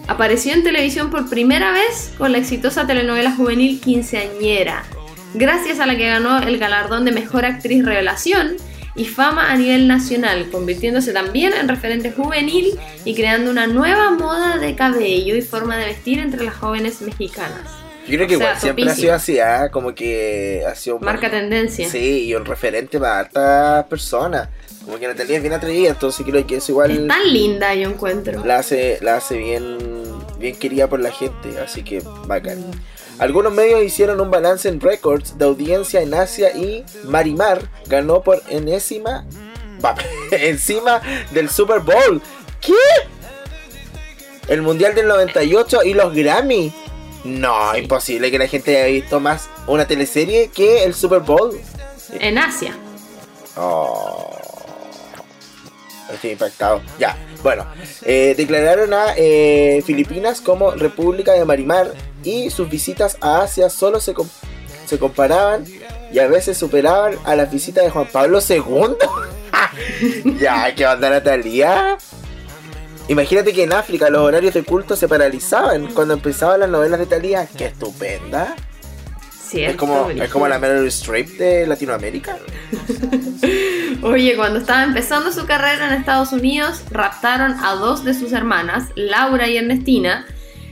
Apareció 0.08 0.54
en 0.54 0.64
televisión 0.64 1.10
por 1.10 1.30
primera 1.30 1.70
vez 1.70 2.12
con 2.18 2.32
la 2.32 2.38
exitosa 2.38 2.84
telenovela 2.84 3.30
juvenil 3.30 3.80
Quinceañera, 3.80 4.82
gracias 5.34 5.78
a 5.78 5.86
la 5.86 5.96
que 5.96 6.08
ganó 6.08 6.38
el 6.38 6.58
galardón 6.58 7.04
de 7.04 7.12
Mejor 7.12 7.44
Actriz 7.44 7.84
Revelación 7.84 8.56
y 8.98 9.04
fama 9.04 9.50
a 9.50 9.56
nivel 9.56 9.86
nacional, 9.86 10.50
convirtiéndose 10.50 11.12
también 11.12 11.52
en 11.54 11.68
referente 11.68 12.10
juvenil 12.10 12.78
y 13.04 13.14
creando 13.14 13.50
una 13.50 13.66
nueva 13.68 14.10
moda 14.10 14.58
de 14.58 14.74
cabello 14.74 15.36
y 15.36 15.40
forma 15.40 15.78
de 15.78 15.86
vestir 15.86 16.18
entre 16.18 16.44
las 16.44 16.54
jóvenes 16.54 17.00
mexicanas. 17.00 17.62
Yo 18.08 18.16
creo 18.16 18.26
que 18.26 18.36
O 18.36 18.38
sea, 18.38 18.48
igual 18.48 18.60
siempre 18.60 18.90
ha 18.90 18.94
sido 18.94 19.14
así, 19.14 19.38
¿ah? 19.38 19.68
como 19.70 19.94
que 19.94 20.64
ha 20.66 20.74
sido 20.74 20.96
un 20.96 21.04
Marca 21.04 21.30
tendencia. 21.30 21.88
Sí, 21.88 22.24
y 22.24 22.34
un 22.34 22.44
referente 22.44 22.98
para 22.98 23.20
hartas 23.20 23.84
personas. 23.84 24.48
Como 24.84 24.98
que 24.98 25.06
Natalia 25.06 25.36
es 25.36 25.42
bien 25.42 25.52
atrevida, 25.52 25.90
entonces 25.90 26.26
creo 26.26 26.46
que 26.46 26.56
eso 26.56 26.72
igual 26.72 26.90
Es 26.90 27.06
tan 27.06 27.32
linda, 27.32 27.74
yo 27.74 27.90
encuentro. 27.90 28.44
la 28.44 28.58
hace, 28.58 28.98
la 29.02 29.16
hace 29.16 29.36
bien, 29.36 29.76
bien 30.38 30.56
querida 30.56 30.88
por 30.88 31.00
la 31.00 31.12
gente, 31.12 31.58
así 31.62 31.84
que 31.84 32.02
bacán. 32.26 32.64
Algunos 33.18 33.52
medios 33.52 33.82
hicieron 33.82 34.20
un 34.20 34.30
balance 34.30 34.68
en 34.68 34.80
récords 34.80 35.38
de 35.38 35.44
audiencia 35.44 36.00
en 36.00 36.14
Asia 36.14 36.56
y 36.56 36.84
Marimar 37.04 37.68
ganó 37.86 38.22
por 38.22 38.42
enésima 38.48 39.24
encima 40.30 41.00
del 41.32 41.48
Super 41.50 41.80
Bowl. 41.80 42.20
¿Qué? 42.60 42.72
El 44.48 44.62
Mundial 44.62 44.94
del 44.94 45.08
98 45.08 45.82
y 45.84 45.94
los 45.94 46.14
Grammy. 46.14 46.72
No, 47.24 47.76
imposible 47.76 48.30
que 48.30 48.38
la 48.38 48.46
gente 48.46 48.76
haya 48.76 48.86
visto 48.86 49.20
más 49.20 49.48
una 49.66 49.86
teleserie 49.86 50.48
que 50.48 50.84
el 50.84 50.94
Super 50.94 51.20
Bowl. 51.20 51.58
En 52.20 52.38
Asia. 52.38 52.74
Oh. 53.56 54.34
Estoy 56.12 56.30
impactado. 56.30 56.80
Ya, 56.98 57.16
bueno. 57.42 57.66
eh, 58.04 58.34
declararon 58.36 58.94
a 58.94 59.12
eh, 59.16 59.82
Filipinas 59.84 60.40
como 60.40 60.70
República 60.70 61.32
de 61.32 61.44
Marimar 61.44 61.92
y 62.24 62.50
sus 62.50 62.68
visitas 62.68 63.16
a 63.20 63.42
Asia 63.42 63.70
solo 63.70 64.00
se, 64.00 64.14
com- 64.14 64.28
se 64.86 64.98
comparaban 64.98 65.64
y 66.12 66.18
a 66.18 66.26
veces 66.26 66.56
superaban 66.58 67.14
a 67.24 67.34
las 67.36 67.50
visitas 67.50 67.84
de 67.84 67.90
Juan 67.90 68.06
Pablo 68.10 68.40
II. 68.46 68.96
ya, 70.40 70.74
¿qué 70.74 70.86
onda 70.86 71.10
Natalia? 71.10 71.98
Imagínate 73.08 73.52
que 73.54 73.62
en 73.62 73.72
África 73.72 74.10
los 74.10 74.20
horarios 74.20 74.52
de 74.54 74.62
culto 74.64 74.94
se 74.96 75.08
paralizaban 75.08 75.86
cuando 75.94 76.14
empezaban 76.14 76.60
las 76.60 76.68
novelas 76.68 76.98
de 76.98 77.06
Talía. 77.06 77.46
¡Qué 77.46 77.66
estupenda! 77.66 78.54
Cierto, 79.30 79.70
Es 79.70 79.76
como, 79.78 80.10
es 80.10 80.30
como 80.30 80.46
la 80.46 80.58
Meryl 80.58 80.86
Streep 80.88 81.38
de 81.38 81.66
Latinoamérica. 81.66 82.36
Oye, 84.02 84.36
cuando 84.36 84.58
estaba 84.58 84.82
empezando 84.84 85.32
su 85.32 85.46
carrera 85.46 85.86
en 85.88 85.94
Estados 85.94 86.32
Unidos, 86.32 86.82
raptaron 86.90 87.52
a 87.64 87.72
dos 87.74 88.04
de 88.04 88.12
sus 88.12 88.32
hermanas, 88.32 88.88
Laura 88.94 89.48
y 89.48 89.56
Ernestina. 89.56 90.26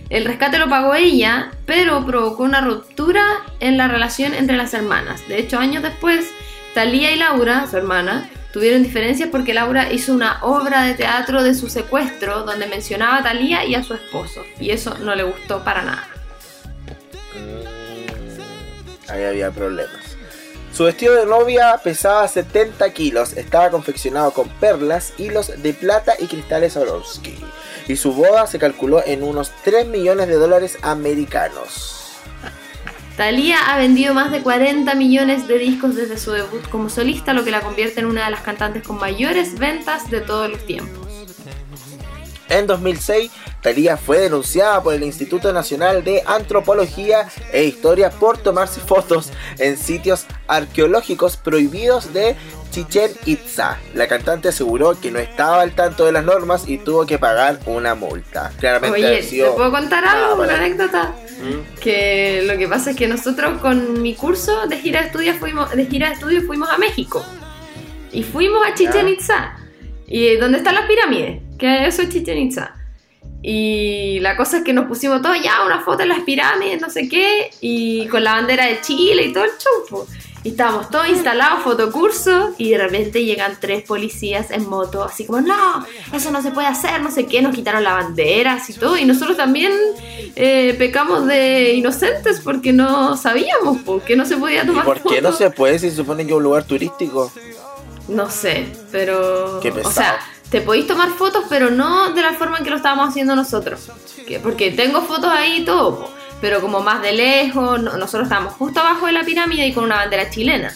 El 0.08 0.24
rescate 0.24 0.58
lo 0.58 0.68
pagó 0.68 0.94
ella, 0.94 1.50
pero 1.66 2.04
provocó 2.06 2.44
una 2.44 2.60
ruptura 2.60 3.24
en 3.60 3.76
la 3.76 3.88
relación 3.88 4.34
entre 4.34 4.56
las 4.56 4.72
hermanas. 4.72 5.26
De 5.28 5.38
hecho, 5.38 5.58
años 5.58 5.82
después, 5.82 6.30
Talía 6.74 7.10
y 7.10 7.16
Laura, 7.16 7.66
su 7.68 7.76
hermana, 7.76 8.30
tuvieron 8.52 8.82
diferencias 8.82 9.28
porque 9.30 9.52
Laura 9.52 9.92
hizo 9.92 10.12
una 10.12 10.38
obra 10.42 10.84
de 10.84 10.94
teatro 10.94 11.42
de 11.42 11.54
su 11.54 11.68
secuestro 11.68 12.44
donde 12.44 12.66
mencionaba 12.66 13.18
a 13.18 13.22
Talía 13.22 13.64
y 13.64 13.74
a 13.74 13.82
su 13.82 13.94
esposo. 13.94 14.44
Y 14.60 14.70
eso 14.70 14.96
no 14.98 15.14
le 15.14 15.24
gustó 15.24 15.64
para 15.64 15.82
nada. 15.82 16.08
Mm, 17.34 19.10
Ahí 19.10 19.24
había 19.24 19.50
problemas. 19.50 20.16
Su 20.72 20.84
vestido 20.84 21.14
de 21.14 21.24
novia 21.24 21.80
pesaba 21.82 22.28
70 22.28 22.92
kilos, 22.92 23.32
estaba 23.32 23.70
confeccionado 23.70 24.32
con 24.32 24.48
perlas, 24.48 25.14
hilos 25.16 25.50
de 25.62 25.72
plata 25.72 26.14
y 26.18 26.26
cristales 26.26 26.74
Swarovski. 26.74 27.34
Y 27.88 27.96
su 27.96 28.12
boda 28.12 28.46
se 28.46 28.58
calculó 28.58 29.02
en 29.04 29.22
unos 29.22 29.52
3 29.64 29.86
millones 29.86 30.28
de 30.28 30.34
dólares 30.34 30.78
americanos. 30.82 31.96
Thalía 33.16 33.72
ha 33.72 33.78
vendido 33.78 34.12
más 34.12 34.30
de 34.30 34.42
40 34.42 34.94
millones 34.94 35.48
de 35.48 35.58
discos 35.58 35.94
desde 35.94 36.18
su 36.18 36.32
debut 36.32 36.68
como 36.68 36.90
solista, 36.90 37.32
lo 37.32 37.44
que 37.44 37.50
la 37.50 37.62
convierte 37.62 38.00
en 38.00 38.06
una 38.06 38.26
de 38.26 38.30
las 38.30 38.42
cantantes 38.42 38.82
con 38.82 38.98
mayores 38.98 39.58
ventas 39.58 40.10
de 40.10 40.20
todos 40.20 40.50
los 40.50 40.66
tiempos. 40.66 41.05
En 42.48 42.66
2006, 42.66 43.32
Thalía 43.60 43.96
fue 43.96 44.20
denunciada 44.20 44.80
por 44.82 44.94
el 44.94 45.02
Instituto 45.02 45.52
Nacional 45.52 46.04
de 46.04 46.22
Antropología 46.26 47.28
e 47.52 47.64
Historia 47.64 48.10
por 48.10 48.38
tomarse 48.38 48.80
fotos 48.80 49.32
en 49.58 49.76
sitios 49.76 50.26
arqueológicos 50.46 51.36
prohibidos 51.36 52.12
de 52.12 52.36
Chichen 52.70 53.10
Itza. 53.24 53.78
La 53.94 54.06
cantante 54.06 54.48
aseguró 54.48 55.00
que 55.00 55.10
no 55.10 55.18
estaba 55.18 55.62
al 55.62 55.72
tanto 55.72 56.04
de 56.04 56.12
las 56.12 56.24
normas 56.24 56.68
y 56.68 56.78
tuvo 56.78 57.04
que 57.04 57.18
pagar 57.18 57.58
una 57.66 57.96
multa. 57.96 58.52
Claramente 58.60 59.04
Oye, 59.04 59.22
¿te 59.22 59.50
puedo 59.50 59.72
contar 59.72 60.04
algo? 60.04 60.42
Una 60.42 60.56
anécdota. 60.56 61.14
¿Mm? 61.40 61.80
Que 61.80 62.44
lo 62.46 62.56
que 62.56 62.68
pasa 62.68 62.90
es 62.90 62.96
que 62.96 63.08
nosotros 63.08 63.60
con 63.60 64.00
mi 64.02 64.14
curso 64.14 64.66
de 64.68 64.78
gira 64.78 65.00
de 65.00 65.06
estudios 65.06 65.36
fuimos, 65.38 65.70
de 65.72 65.86
gira 65.86 66.08
de 66.08 66.14
estudios 66.14 66.44
fuimos 66.44 66.68
a 66.70 66.78
México. 66.78 67.24
Y 68.12 68.22
fuimos 68.22 68.64
a 68.64 68.74
Chichen. 68.74 69.08
Itza. 69.08 69.65
Y 70.08 70.36
donde 70.36 70.58
están 70.58 70.74
las 70.74 70.86
pirámides, 70.86 71.40
que 71.58 71.86
eso 71.86 72.02
es 72.02 72.08
Chichen 72.08 72.38
Itza. 72.38 72.74
Y 73.42 74.18
la 74.20 74.36
cosa 74.36 74.58
es 74.58 74.64
que 74.64 74.72
nos 74.72 74.86
pusimos 74.86 75.22
todos 75.22 75.40
ya 75.42 75.64
una 75.64 75.80
foto 75.80 76.02
en 76.02 76.08
las 76.08 76.20
pirámides, 76.20 76.80
no 76.80 76.90
sé 76.90 77.08
qué, 77.08 77.50
y 77.60 78.06
con 78.08 78.24
la 78.24 78.34
bandera 78.34 78.66
de 78.66 78.80
Chile 78.80 79.24
y 79.26 79.32
todo 79.32 79.44
el 79.44 79.50
chumpo. 79.50 80.06
Y 80.42 80.50
estábamos 80.50 80.90
todos 80.90 81.08
instalados, 81.08 81.62
fotocurso, 81.64 82.54
y 82.56 82.70
de 82.70 82.78
repente 82.78 83.24
llegan 83.24 83.56
tres 83.60 83.82
policías 83.82 84.52
en 84.52 84.68
moto, 84.68 85.02
así 85.02 85.26
como, 85.26 85.40
no, 85.40 85.84
eso 86.12 86.30
no 86.30 86.40
se 86.40 86.52
puede 86.52 86.68
hacer, 86.68 87.00
no 87.02 87.10
sé 87.10 87.26
qué, 87.26 87.42
nos 87.42 87.54
quitaron 87.54 87.82
la 87.82 87.94
bandera, 87.94 88.52
así 88.52 88.72
todo, 88.72 88.96
y 88.96 89.04
nosotros 89.04 89.36
también 89.36 89.72
eh, 90.36 90.74
pecamos 90.78 91.26
de 91.26 91.72
inocentes 91.74 92.40
porque 92.40 92.72
no 92.72 93.16
sabíamos 93.16 93.78
po, 93.78 94.00
que 94.04 94.14
no 94.14 94.24
se 94.24 94.36
podía 94.36 94.62
¿Y 94.62 94.66
tomar 94.66 94.84
por 94.84 95.02
qué 95.02 95.20
no 95.20 95.32
se 95.32 95.50
puede 95.50 95.78
si 95.80 95.90
se 95.90 95.96
supone 95.96 96.24
que 96.24 96.30
es 96.30 96.36
un 96.36 96.44
lugar 96.44 96.64
turístico? 96.64 97.32
No 98.08 98.30
sé, 98.30 98.66
pero. 98.92 99.58
Qué 99.60 99.70
o 99.70 99.74
pesado. 99.74 99.92
sea, 99.94 100.18
te 100.50 100.60
podéis 100.60 100.86
tomar 100.86 101.10
fotos, 101.10 101.44
pero 101.48 101.70
no 101.70 102.12
de 102.12 102.22
la 102.22 102.34
forma 102.34 102.58
en 102.58 102.64
que 102.64 102.70
lo 102.70 102.76
estábamos 102.76 103.08
haciendo 103.08 103.34
nosotros. 103.34 103.90
Que- 104.26 104.38
porque 104.40 104.70
tengo 104.70 105.02
fotos 105.02 105.30
ahí 105.30 105.62
y 105.62 105.64
todo, 105.64 106.00
po, 106.00 106.10
pero 106.40 106.60
como 106.60 106.80
más 106.80 107.02
de 107.02 107.12
lejos. 107.12 107.80
no- 107.82 107.96
nosotros 107.96 108.24
estábamos 108.24 108.54
justo 108.54 108.80
abajo 108.80 109.06
de 109.06 109.12
la 109.12 109.24
pirámide 109.24 109.66
y 109.66 109.72
con 109.72 109.84
una 109.84 109.96
bandera 109.96 110.30
chilena. 110.30 110.74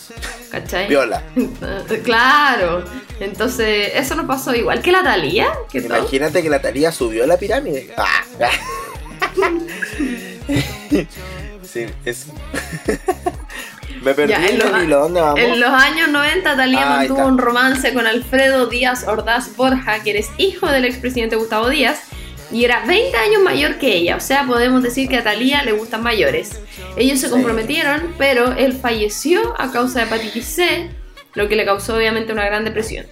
¿Cachai? 0.50 0.88
Viola. 0.88 1.22
claro. 2.04 2.84
Entonces, 3.20 3.92
eso 3.94 4.14
nos 4.16 4.26
pasó 4.26 4.54
igual 4.54 4.82
que 4.82 4.90
la 4.90 5.02
Talía. 5.04 5.52
Que 5.70 5.82
todo. 5.82 5.98
Imagínate 5.98 6.42
que 6.42 6.50
la 6.50 6.60
Thalía 6.60 6.90
subió 6.90 7.22
a 7.24 7.26
la 7.28 7.36
pirámide. 7.36 7.94
Ah. 7.96 8.22
sí, 11.62 11.86
es. 12.04 12.26
Me 14.02 14.14
perdí 14.14 14.30
Ya, 14.30 14.38
en 14.38 14.44
el 14.54 14.58
los- 14.58 14.82
hilo, 14.82 15.00
¿dónde 15.00 15.20
vamos? 15.20 15.40
En 15.40 15.60
los 15.60 15.70
años 15.70 16.08
90, 16.08 16.56
Talía 16.56 16.82
Ah, 16.86 16.96
mantuvo 16.96 17.26
un 17.26 17.38
romance 17.38 17.92
con 17.92 18.06
Alfredo 18.06 18.66
Díaz 18.66 19.06
Ordaz 19.06 19.54
Borja, 19.56 20.02
que 20.02 20.10
eres 20.10 20.28
hijo 20.38 20.66
del 20.68 20.84
expresidente 20.86 21.36
Gustavo 21.36 21.68
Díaz, 21.68 22.00
y 22.50 22.64
era 22.64 22.84
20 22.86 23.16
años 23.16 23.42
mayor 23.42 23.78
que 23.78 23.94
ella. 23.94 24.16
O 24.16 24.20
sea, 24.20 24.44
podemos 24.46 24.82
decir 24.82 25.08
que 25.08 25.18
a 25.18 25.22
Talía 25.22 25.62
le 25.64 25.72
gustan 25.72 26.02
mayores. 26.02 26.60
Ellos 26.96 27.20
se 27.20 27.26
Sí. 27.26 27.32
comprometieron, 27.32 28.14
pero 28.18 28.52
él 28.52 28.72
falleció 28.72 29.54
a 29.60 29.70
causa 29.70 30.00
de 30.00 30.06
hepatitis 30.06 30.46
C, 30.46 30.90
lo 31.34 31.48
que 31.48 31.54
le 31.56 31.64
causó 31.64 31.94
obviamente 31.96 32.32
una 32.32 32.46
gran 32.46 32.64
depresión. 32.64 33.06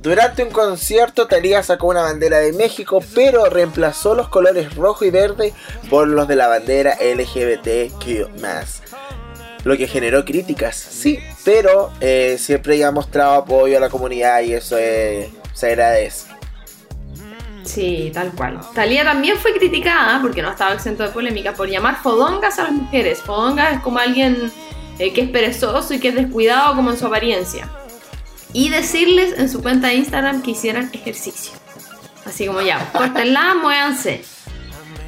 Durante 0.00 0.42
un 0.42 0.50
concierto, 0.50 1.28
Thalía 1.28 1.62
sacó 1.62 1.86
una 1.86 2.02
bandera 2.02 2.38
de 2.40 2.52
México, 2.54 3.04
pero 3.14 3.44
reemplazó 3.44 4.16
los 4.16 4.26
colores 4.28 4.74
rojo 4.74 5.04
y 5.04 5.10
verde 5.12 5.52
por 5.88 6.08
los 6.08 6.26
de 6.26 6.34
la 6.34 6.48
bandera 6.48 6.96
LGBTQ+. 7.00 8.81
Lo 9.64 9.76
que 9.76 9.86
generó 9.86 10.24
críticas, 10.24 10.74
sí, 10.76 11.20
pero 11.44 11.92
eh, 12.00 12.36
siempre 12.38 12.74
ella 12.76 12.88
ha 12.88 12.92
mostrado 12.92 13.34
apoyo 13.34 13.76
a 13.76 13.80
la 13.80 13.88
comunidad 13.88 14.40
y 14.42 14.54
eso 14.54 14.76
es- 14.76 15.28
se 15.54 15.66
agradece. 15.68 16.26
Sí, 17.64 18.10
tal 18.12 18.32
cual. 18.32 18.58
Talía 18.74 19.04
también 19.04 19.36
fue 19.36 19.54
criticada, 19.56 20.20
porque 20.20 20.42
no 20.42 20.50
estaba 20.50 20.74
exento 20.74 21.04
de 21.04 21.10
polémica, 21.10 21.52
por 21.54 21.68
llamar 21.68 22.02
fodongas 22.02 22.58
a 22.58 22.64
las 22.64 22.72
mujeres. 22.72 23.20
Fodongas 23.20 23.74
es 23.76 23.80
como 23.80 23.98
alguien 24.00 24.50
eh, 24.98 25.12
que 25.12 25.20
es 25.22 25.30
perezoso 25.30 25.94
y 25.94 26.00
que 26.00 26.08
es 26.08 26.14
descuidado 26.16 26.74
como 26.74 26.90
en 26.90 26.96
su 26.98 27.06
apariencia. 27.06 27.68
Y 28.52 28.68
decirles 28.68 29.38
en 29.38 29.48
su 29.48 29.62
cuenta 29.62 29.88
de 29.88 29.94
Instagram 29.94 30.42
que 30.42 30.50
hicieran 30.50 30.90
ejercicio. 30.92 31.52
Así 32.26 32.46
como 32.46 32.60
ya, 32.62 32.90
córtenla, 32.92 33.54
muévanse. 33.54 34.24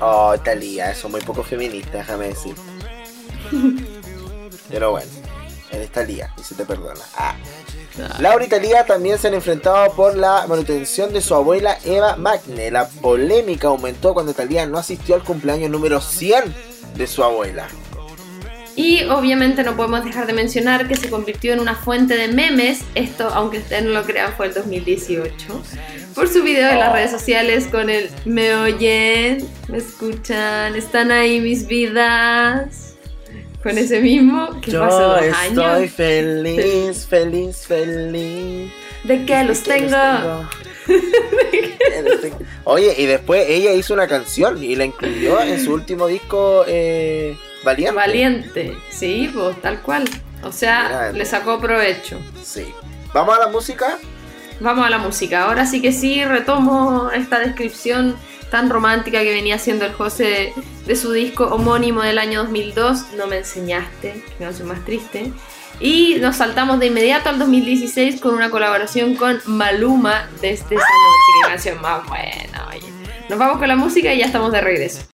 Oh, 0.01 0.35
Talía, 0.43 0.93
eso 0.93 1.09
es 1.09 1.13
muy 1.13 1.21
poco 1.23 1.43
feminista, 1.43 1.99
déjame 1.99 2.29
decir. 2.29 2.55
Pero 4.75 4.91
bueno, 4.91 5.07
eres 5.71 5.93
Talía 5.93 6.35
y 6.37 6.43
se 6.43 6.57
te 6.57 6.65
perdona. 6.65 7.01
Ah. 7.17 7.37
Laura 8.19 8.45
y 8.45 8.49
Talía 8.49 8.85
también 8.85 9.19
se 9.19 9.29
han 9.29 9.35
enfrentado 9.35 9.93
por 9.93 10.17
la 10.17 10.49
manutención 10.49 11.13
de 11.13 11.21
su 11.21 11.33
abuela 11.33 11.79
Eva 11.85 12.17
Magne. 12.17 12.73
La 12.73 12.89
polémica 12.89 13.69
aumentó 13.69 14.15
cuando 14.15 14.35
Talía 14.35 14.67
no 14.67 14.77
asistió 14.77 15.15
al 15.15 15.23
cumpleaños 15.23 15.71
número 15.71 16.01
100 16.01 16.53
de 16.97 17.07
su 17.07 17.23
abuela. 17.23 17.69
Y 18.75 19.05
obviamente 19.05 19.63
no 19.63 19.77
podemos 19.77 20.05
dejar 20.05 20.27
de 20.27 20.33
mencionar 20.33 20.89
que 20.89 20.97
se 20.97 21.09
convirtió 21.09 21.53
en 21.53 21.61
una 21.61 21.77
fuente 21.77 22.17
de 22.17 22.27
memes, 22.27 22.81
esto 22.97 23.29
aunque 23.33 23.59
ustedes 23.59 23.85
no 23.85 23.91
lo 23.91 24.03
crean 24.03 24.33
fue 24.37 24.47
el 24.47 24.55
2018, 24.55 25.63
por 26.17 26.27
su 26.27 26.43
video 26.43 26.69
en 26.69 26.81
las 26.81 26.93
redes 26.93 27.13
sociales 27.13 27.69
con 27.69 27.89
el 27.89 28.11
me 28.25 28.57
oyen, 28.57 29.49
me 29.69 29.79
escuchan, 29.79 30.75
están 30.75 31.13
ahí 31.13 31.41
mis 31.41 31.69
vidas, 31.69 32.84
con 33.65 33.79
ese 33.79 34.01
mismo 34.01 34.61
que 34.61 34.71
Yo 34.73 34.85
dos 34.85 35.23
estoy 35.23 35.59
años, 35.59 35.91
feliz, 35.91 37.07
feliz, 37.09 37.67
feliz. 37.67 38.71
de 39.05 39.25
que 39.25 39.45
los 39.45 39.59
Que 39.63 39.73
tengo. 39.73 40.49
Los 42.05 42.21
tengo. 42.21 42.39
Oye, 42.65 42.95
y 42.99 43.07
después 43.07 43.47
ella 43.49 43.73
hizo 43.73 43.95
una 43.95 44.07
canción 44.07 44.63
y 44.63 44.77
la 44.77 44.85
incluyó 44.85 45.41
en 45.41 45.65
su 45.65 45.73
último 45.73 46.07
disco 46.07 46.65
eh, 46.69 47.37
Valiente. 47.65 47.95
Valiente, 47.97 48.77
sí, 48.91 49.31
pues 49.35 49.61
tal 49.63 49.81
cual. 49.81 50.05
O 50.43 50.53
sea, 50.53 50.83
Mira, 50.85 51.13
le 51.13 51.25
sacó 51.25 51.59
provecho. 51.59 52.19
Sí. 52.43 52.67
¿Vamos 53.15 53.35
a 53.35 53.41
la 53.41 53.47
música? 53.49 53.99
Vamos 54.61 54.87
a 54.87 54.91
la 54.91 54.99
música. 54.99 55.45
Ahora 55.45 55.65
sí 55.65 55.81
que 55.81 55.91
sí, 55.91 56.23
retomo 56.23 57.11
esta 57.15 57.39
descripción 57.39 58.15
tan 58.51 58.71
romántica 58.71 59.23
que 59.23 59.33
venía 59.33 59.57
haciendo 59.57 59.85
el 59.85 59.93
José 59.93 60.53
de 60.87 60.97
su 60.97 61.13
disco 61.13 61.47
homónimo 61.47 62.03
del 62.03 62.19
año 62.19 62.43
2002, 62.43 63.13
No 63.17 63.27
me 63.27 63.39
enseñaste, 63.39 64.13
que 64.13 64.45
canción 64.45 64.69
más 64.69 64.85
triste. 64.85 65.33
Y 65.81 66.17
nos 66.21 66.37
saltamos 66.37 66.79
de 66.79 66.87
inmediato 66.87 67.29
al 67.29 67.39
2016 67.39 68.21
con 68.21 68.35
una 68.35 68.51
colaboración 68.51 69.17
con 69.17 69.41
Maluma 69.47 70.29
desde 70.41 70.77
esa 70.77 70.85
noche. 70.85 71.33
Qué 71.43 71.49
canción 71.49 71.81
más 71.81 72.07
buena, 72.07 72.69
oye. 72.69 72.93
Nos 73.29 73.39
vamos 73.39 73.59
con 73.59 73.69
la 73.69 73.77
música 73.77 74.13
y 74.13 74.19
ya 74.19 74.27
estamos 74.27 74.53
de 74.53 74.61
regreso. 74.61 75.14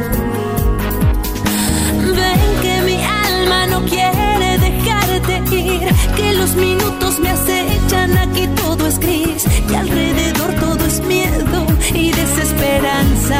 Me 7.19 7.29
acechan, 7.29 8.17
aquí 8.17 8.47
todo 8.55 8.87
es 8.87 8.99
gris, 8.99 9.45
y 9.69 9.73
alrededor 9.75 10.53
todo 10.59 10.85
es 10.85 10.99
miedo 11.01 11.65
y 11.93 12.11
desesperanza. 12.11 13.39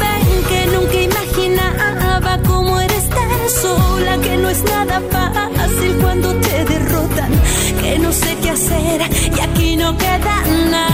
Ven 0.00 0.28
que 0.48 0.66
nunca 0.74 0.98
imaginaba 1.10 2.38
cómo 2.46 2.80
eres 2.80 3.08
tan 3.08 3.50
sola, 3.62 4.18
que 4.18 4.36
no 4.36 4.48
es 4.50 4.62
nada 4.64 5.00
fácil 5.10 5.96
cuando 6.02 6.34
te 6.34 6.64
derrotan, 6.64 7.30
que 7.82 7.98
no 7.98 8.12
sé 8.12 8.36
qué 8.42 8.50
hacer 8.50 9.00
y 9.36 9.40
aquí 9.40 9.76
no 9.76 9.96
queda 9.96 10.42
nada 10.70 10.85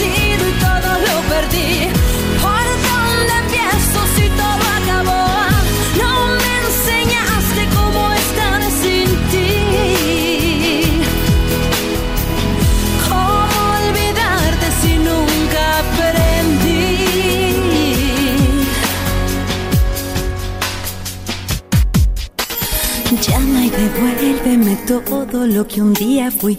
te 0.00 0.06
has 0.06 0.18
ido 0.28 0.48
y 0.48 0.52
todo 0.52 0.90
lo 1.06 1.14
perdí. 1.28 1.70
¿Por 2.40 2.66
dónde 2.86 3.32
empiezo 3.42 4.00
si 4.16 4.26
todo 4.40 4.64
acabó? 4.78 5.24
No 6.02 6.12
me 6.42 6.52
enseñaste 6.66 7.62
cómo 7.76 8.02
estar 8.14 8.60
sin 8.82 9.08
ti. 9.30 9.52
¿Cómo 13.08 13.58
olvidarte 13.78 14.66
si 14.80 14.92
nunca 15.08 15.62
aprendí? 15.80 16.88
Llama 23.26 23.60
y 23.66 23.70
devuélveme 23.70 24.74
todo 24.86 25.46
lo 25.46 25.66
que 25.66 25.82
un 25.82 25.92
día 25.92 26.30
fui. 26.30 26.58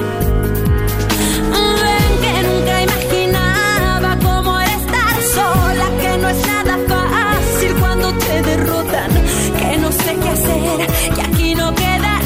Hacer, 10.79 11.13
que 11.13 11.21
aquí 11.21 11.55
no 11.55 11.73
queda 11.75 12.20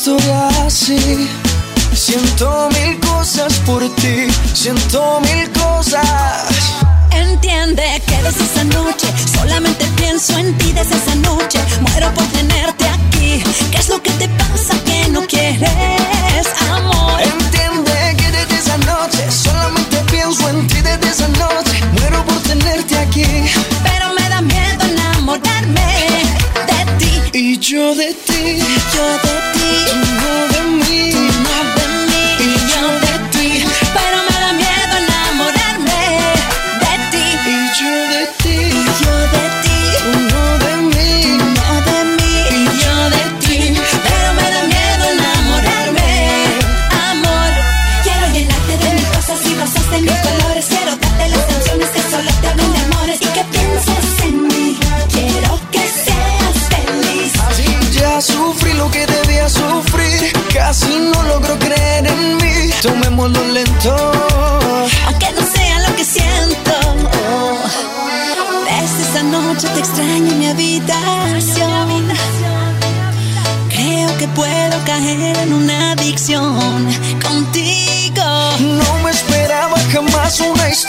historia 0.00 0.48
así. 0.64 1.28
Siento 1.92 2.70
mil 2.70 2.98
cosas 3.00 3.52
por 3.66 3.82
ti, 3.96 4.28
siento 4.54 5.20
mil 5.20 5.50
cosas. 5.50 6.48
Entiende 7.10 7.84
que 8.06 8.16
desde 8.22 8.44
esa 8.44 8.64
noche 8.64 9.06
solamente 9.36 9.84
pienso 9.96 10.38
en 10.38 10.56
ti 10.56 10.72
desde 10.72 10.96
esa 10.96 11.14
noche. 11.16 11.58
Muero 11.82 12.08
por 12.14 12.24
tenerte 12.28 12.86
aquí. 12.88 13.42
¿Qué 13.70 13.76
es 13.78 13.88
lo 13.90 14.00
que 14.02 14.10
te 14.12 14.26
pasa 14.28 14.74
que 14.86 15.06
no 15.10 15.20
quieres 15.26 16.46
amor? 16.70 17.20
Entiende 17.20 18.16
que 18.16 18.30
desde 18.38 18.54
esa 18.58 18.78
noche 18.78 19.30
solamente 19.30 19.96
pienso 20.10 20.48
en 20.48 20.66
ti 20.66 20.80
desde 20.80 21.08
esa 21.10 21.28
noche. 21.28 21.74
Muero 21.92 22.24
por 22.24 22.40
tenerte 22.44 22.96
aquí 22.96 23.26
Pero 23.84 24.14
me 24.14 24.26
da 24.30 24.40
miedo 24.40 24.82
enamorarme 24.94 26.24
de 26.70 26.80
ti. 26.98 27.38
y 27.38 27.58
yo 27.58 27.94
de 27.94 28.14
ti, 28.14 28.56
Yo 28.94 29.06
de 29.26 29.34
ti, 29.54 29.69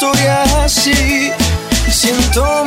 historia 0.02 0.42
así. 0.64 1.32
Siento 1.88 2.64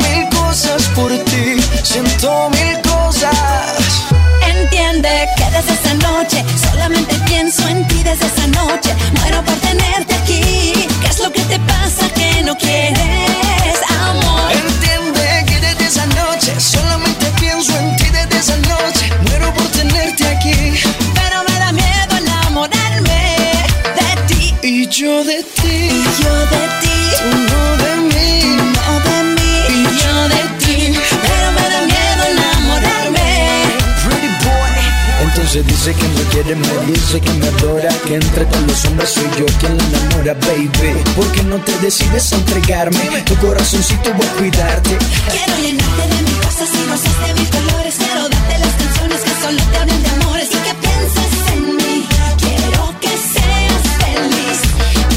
dice 37.05 37.21
que 37.21 37.31
me 37.33 37.47
adora 37.47 37.89
Que 38.05 38.15
entre 38.15 38.45
todos 38.45 38.63
los 38.67 38.85
hombres 38.85 39.09
soy 39.09 39.29
yo 39.37 39.45
quien 39.59 39.77
la 39.77 39.83
enamora, 39.83 40.33
baby. 40.45 41.03
¿Por 41.15 41.31
qué 41.31 41.43
no 41.43 41.57
te 41.57 41.77
decides 41.79 42.33
a 42.33 42.35
entregarme? 42.35 43.21
Tu 43.25 43.35
corazoncito 43.37 44.13
voy 44.13 44.25
a 44.25 44.31
cuidarte. 44.33 44.97
Quiero 45.31 45.57
llenarte 45.61 46.15
de 46.15 46.21
mis 46.23 46.37
cosas 46.45 46.69
y 46.73 46.89
rosas 46.89 47.27
de 47.27 47.33
mis 47.39 47.49
colores. 47.49 47.95
Quiero 47.97 48.29
darte 48.29 48.59
las 48.59 48.73
canciones 48.73 49.21
que 49.21 49.33
solo 49.41 49.61
te 49.71 49.77
hablen 49.77 50.03
de 50.03 50.09
amores 50.09 50.49
Y 50.51 50.57
que 50.65 50.73
pienses 50.83 51.33
en 51.53 51.75
mí. 51.77 52.07
Quiero 52.37 52.93
que 53.01 53.13
seas 53.33 53.83
feliz. 54.01 54.59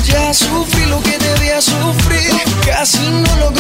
Ya 0.07 0.35
sufrí 0.35 0.87
lo 0.87 1.01
que 1.03 1.18
debía 1.18 1.61
sufrir, 1.61 2.33
casi 2.66 2.98
no 2.98 3.37
logro 3.37 3.58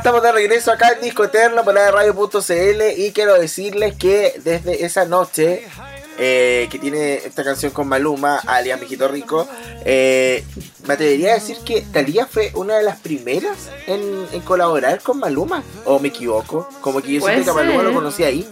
estamos 0.00 0.22
de 0.22 0.32
regreso 0.32 0.72
acá 0.72 0.92
en 0.92 1.02
Disco 1.02 1.24
Eterno 1.24 1.62
por 1.62 1.74
la 1.74 1.90
radio.cl 1.90 2.82
y 2.96 3.12
quiero 3.12 3.34
decirles 3.34 3.94
que 3.96 4.40
desde 4.42 4.86
esa 4.86 5.04
noche 5.04 5.68
eh, 6.16 6.68
que 6.70 6.78
tiene 6.78 7.16
esta 7.16 7.44
canción 7.44 7.70
con 7.70 7.86
Maluma, 7.86 8.38
alias 8.46 8.80
Mijito 8.80 9.08
Rico, 9.08 9.46
eh, 9.84 10.42
me 10.86 10.94
atrevería 10.94 11.32
a 11.32 11.34
decir 11.34 11.58
que 11.66 11.82
Talía 11.82 12.24
fue 12.24 12.50
una 12.54 12.78
de 12.78 12.82
las 12.82 12.98
primeras 12.98 13.68
en, 13.86 14.26
en 14.32 14.40
colaborar 14.40 15.02
con 15.02 15.18
Maluma, 15.18 15.62
o 15.84 15.98
me 15.98 16.08
equivoco, 16.08 16.66
como 16.80 17.02
que 17.02 17.12
yo 17.12 17.20
siento 17.20 17.54
que 17.54 17.60
a 17.60 17.62
Maluma 17.62 17.82
lo 17.82 17.92
conocí 17.92 18.24
ahí. 18.24 18.48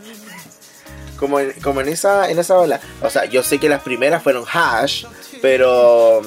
Como 1.19 1.41
en, 1.41 1.53
como 1.63 1.81
en 1.81 1.89
esa 1.89 2.31
en 2.31 2.39
esa 2.39 2.59
ola. 2.59 2.79
O 3.01 3.09
sea, 3.09 3.25
yo 3.25 3.43
sé 3.43 3.59
que 3.59 3.71
las 3.71 3.83
primeras 3.83 4.23
fueron 4.23 4.45
Hash, 4.47 5.07
pero 5.41 6.21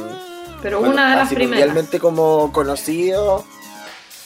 Pero 0.64 0.80
bueno, 0.80 0.96
una 0.96 1.12
de 1.12 1.16
las 1.18 1.28
primeras. 1.30 1.50
mundialmente 1.50 2.00
como 2.00 2.52
conocido 2.52 3.46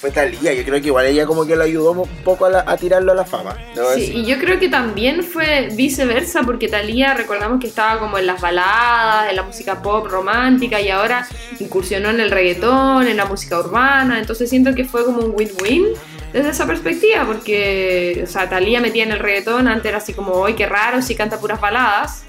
fue 0.05 0.11
Talía. 0.11 0.53
Yo 0.53 0.63
creo 0.63 0.79
que 0.81 0.87
igual 0.87 1.05
ella 1.07 1.25
como 1.25 1.45
que 1.47 1.55
lo 1.55 1.63
ayudó 1.63 1.91
un 1.91 2.07
poco 2.23 2.45
a, 2.45 2.49
la- 2.49 2.63
a 2.67 2.77
tirarlo 2.77 3.11
a 3.11 3.15
la 3.15 3.25
fama. 3.25 3.57
Sí, 3.95 4.11
y 4.17 4.25
yo 4.25 4.37
creo 4.37 4.59
que 4.59 4.69
también 4.69 5.23
fue 5.23 5.69
viceversa, 5.73 6.43
porque 6.43 6.67
Thalía 6.67 7.13
recordamos 7.15 7.59
que 7.59 7.67
estaba 7.67 7.99
como 7.99 8.17
en 8.19 8.27
las 8.27 8.39
baladas, 8.39 9.29
en 9.31 9.35
la 9.35 9.43
música 9.43 9.81
pop 9.81 10.05
romántica, 10.07 10.79
y 10.79 10.89
ahora 10.89 11.27
incursionó 11.59 12.09
en 12.11 12.19
el 12.19 12.29
reggaetón, 12.29 13.07
en 13.07 13.17
la 13.17 13.25
música 13.25 13.59
urbana, 13.59 14.19
entonces 14.19 14.49
siento 14.49 14.75
que 14.75 14.85
fue 14.85 15.03
como 15.05 15.21
un 15.21 15.33
win-win 15.35 15.85
desde 16.31 16.49
esa 16.49 16.67
perspectiva, 16.67 17.25
porque, 17.25 18.21
o 18.23 18.27
sea, 18.27 18.47
Thalía 18.49 18.81
metía 18.81 19.03
en 19.05 19.11
el 19.11 19.19
reggaetón, 19.19 19.67
antes 19.67 19.85
era 19.87 19.97
así 19.97 20.13
como, 20.13 20.45
¡ay, 20.45 20.53
qué 20.53 20.67
raro, 20.67 21.01
si 21.01 21.15
canta 21.15 21.39
puras 21.39 21.59
baladas! 21.59 22.23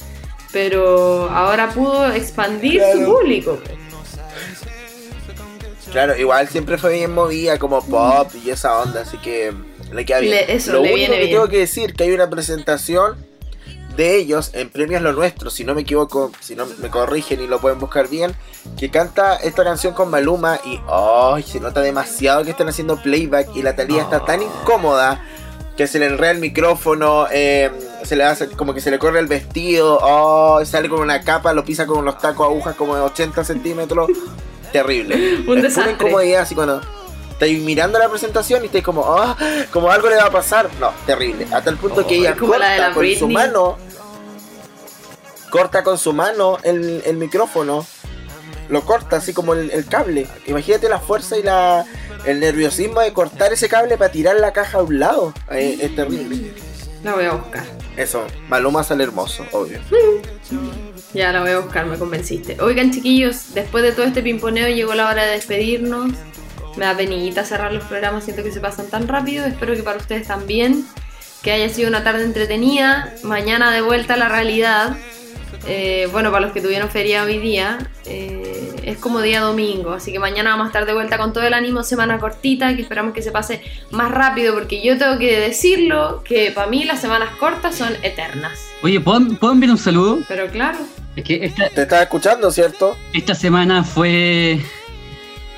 Pero 0.52 1.28
ahora 1.30 1.68
pudo 1.70 2.10
expandir 2.12 2.80
su 2.92 3.04
público. 3.04 3.58
Claro, 5.96 6.14
igual 6.14 6.46
siempre 6.46 6.76
fue 6.76 6.92
bien 6.92 7.14
movida 7.14 7.58
como 7.58 7.80
pop 7.82 8.28
y 8.44 8.50
esa 8.50 8.80
onda, 8.80 9.00
así 9.00 9.16
que 9.16 9.54
le 9.94 10.04
queda 10.04 10.18
bien. 10.18 10.34
Le- 10.34 10.54
eso, 10.54 10.72
Lo 10.74 10.82
le 10.82 10.92
único 10.92 10.96
viene 10.96 11.14
que 11.14 11.20
bien. 11.22 11.32
tengo 11.36 11.48
que 11.48 11.58
decir 11.60 11.94
que 11.94 12.04
hay 12.04 12.12
una 12.12 12.28
presentación 12.28 13.16
de 13.96 14.16
ellos 14.16 14.50
en 14.52 14.68
Premios 14.68 15.00
Lo 15.00 15.14
Nuestro, 15.14 15.48
si 15.48 15.64
no 15.64 15.74
me 15.74 15.80
equivoco, 15.80 16.32
si 16.40 16.54
no 16.54 16.66
me 16.82 16.90
corrigen 16.90 17.40
y 17.40 17.46
lo 17.46 17.60
pueden 17.62 17.78
buscar 17.78 18.08
bien, 18.08 18.34
que 18.76 18.90
canta 18.90 19.36
esta 19.36 19.64
canción 19.64 19.94
con 19.94 20.10
Maluma 20.10 20.60
y 20.66 20.78
¡ay! 20.86 21.42
se 21.44 21.60
nota 21.60 21.80
demasiado 21.80 22.44
que 22.44 22.50
están 22.50 22.68
haciendo 22.68 23.00
playback 23.02 23.56
y 23.56 23.62
la 23.62 23.74
Talía 23.74 24.02
está 24.02 24.22
tan 24.22 24.42
incómoda 24.42 25.24
que 25.78 25.86
se 25.86 25.98
le 25.98 26.04
enreda 26.08 26.32
el 26.32 26.40
micrófono, 26.40 27.26
eh, 27.32 27.70
se 28.04 28.16
le 28.16 28.24
hace 28.24 28.50
como 28.50 28.74
que 28.74 28.82
se 28.82 28.90
le 28.90 28.98
corre 28.98 29.18
el 29.20 29.28
vestido, 29.28 30.58
¡ay! 30.58 30.66
sale 30.66 30.90
con 30.90 31.00
una 31.00 31.22
capa, 31.22 31.54
lo 31.54 31.64
pisa 31.64 31.86
con 31.86 31.96
unos 31.96 32.18
tacos 32.18 32.48
agujas 32.48 32.76
como 32.76 32.94
de 32.96 33.00
80 33.00 33.42
centímetros. 33.44 34.10
Terrible. 34.82 35.14
Un 35.16 35.38
Es 35.40 35.44
pura 35.44 35.62
desastre. 35.62 35.92
incomodidad 35.92 36.42
así 36.42 36.54
cuando 36.54 36.80
estáis 37.30 37.60
mirando 37.62 37.98
la 37.98 38.08
presentación 38.08 38.62
y 38.62 38.66
estáis 38.66 38.84
como, 38.84 39.04
ah, 39.06 39.36
como 39.72 39.90
algo 39.90 40.08
le 40.08 40.16
va 40.16 40.24
a 40.24 40.30
pasar. 40.30 40.68
No, 40.80 40.92
terrible. 41.06 41.46
Hasta 41.52 41.70
el 41.70 41.76
punto 41.76 42.06
que 42.06 42.14
Oh, 42.16 42.18
ella 42.20 42.30
es 42.30 42.36
como 42.36 42.56
la 42.56 42.70
de 42.70 42.78
corta 42.78 42.94
con 42.94 43.14
su 43.18 43.28
mano, 43.28 43.78
corta 45.50 45.82
con 45.84 45.98
su 45.98 46.12
mano 46.12 46.58
el, 46.62 47.02
el 47.06 47.16
micrófono, 47.16 47.86
lo 48.68 48.82
corta 48.84 49.16
así 49.16 49.32
como 49.32 49.54
el, 49.54 49.70
el 49.70 49.86
cable. 49.86 50.26
Imagínate 50.46 50.88
la 50.88 50.98
fuerza 50.98 51.36
y 51.36 51.42
la 51.42 51.84
el 52.24 52.40
nerviosismo 52.40 53.00
de 53.00 53.12
cortar 53.12 53.52
ese 53.52 53.68
cable 53.68 53.96
para 53.96 54.10
tirar 54.10 54.36
la 54.36 54.52
caja 54.52 54.78
a 54.78 54.82
un 54.82 54.98
lado. 54.98 55.32
Eh, 55.50 55.78
es 55.80 55.94
terrible. 55.94 56.52
La 57.04 57.14
voy 57.14 57.24
a 57.26 57.32
buscar. 57.32 57.64
Eso, 57.96 58.24
Maluma 58.48 58.82
sale 58.82 59.04
hermoso, 59.04 59.46
obvio. 59.52 59.78
Ya 61.16 61.32
la 61.32 61.40
voy 61.40 61.50
a 61.52 61.60
buscar, 61.60 61.86
me 61.86 61.96
convenciste. 61.96 62.58
Oigan, 62.60 62.92
chiquillos, 62.92 63.54
después 63.54 63.82
de 63.82 63.92
todo 63.92 64.04
este 64.04 64.22
pimponeo 64.22 64.68
llegó 64.68 64.92
la 64.92 65.08
hora 65.08 65.24
de 65.24 65.32
despedirnos. 65.32 66.12
Me 66.76 66.84
da 66.84 66.94
penita 66.94 67.42
cerrar 67.42 67.72
los 67.72 67.84
programas, 67.84 68.24
siento 68.24 68.42
que 68.42 68.52
se 68.52 68.60
pasan 68.60 68.90
tan 68.90 69.08
rápido. 69.08 69.46
Espero 69.46 69.74
que 69.74 69.82
para 69.82 69.96
ustedes 69.96 70.28
también. 70.28 70.84
Que 71.42 71.52
haya 71.52 71.70
sido 71.70 71.88
una 71.88 72.04
tarde 72.04 72.22
entretenida. 72.22 73.14
Mañana 73.22 73.72
de 73.72 73.80
vuelta 73.80 74.12
a 74.12 74.16
la 74.18 74.28
realidad. 74.28 74.94
Eh, 75.66 76.06
bueno, 76.12 76.30
para 76.30 76.44
los 76.44 76.52
que 76.52 76.60
tuvieron 76.60 76.90
feria 76.90 77.24
hoy 77.24 77.38
día, 77.38 77.78
eh, 78.04 78.74
es 78.84 78.98
como 78.98 79.22
día 79.22 79.40
domingo, 79.40 79.92
así 79.92 80.12
que 80.12 80.18
mañana 80.18 80.50
vamos 80.50 80.66
a 80.66 80.68
estar 80.68 80.86
de 80.86 80.92
vuelta 80.92 81.18
con 81.18 81.32
todo 81.32 81.44
el 81.44 81.54
ánimo, 81.54 81.82
semana 81.82 82.18
cortita, 82.18 82.76
que 82.76 82.82
esperamos 82.82 83.14
que 83.14 83.22
se 83.22 83.32
pase 83.32 83.62
más 83.90 84.10
rápido, 84.10 84.54
porque 84.54 84.84
yo 84.84 84.98
tengo 84.98 85.18
que 85.18 85.40
decirlo, 85.40 86.22
que 86.24 86.52
para 86.52 86.68
mí 86.68 86.84
las 86.84 87.00
semanas 87.00 87.30
cortas 87.40 87.74
son 87.74 87.92
eternas. 88.02 88.60
Oye, 88.82 89.00
¿puedo, 89.00 89.36
¿puedo 89.38 89.54
enviar 89.54 89.72
un 89.72 89.78
saludo? 89.78 90.18
Pero 90.28 90.48
claro, 90.48 90.78
te 91.24 91.46
estás 91.46 92.02
escuchando, 92.02 92.50
¿cierto? 92.50 92.96
Esta 93.12 93.34
semana 93.34 93.84
fue 93.84 94.60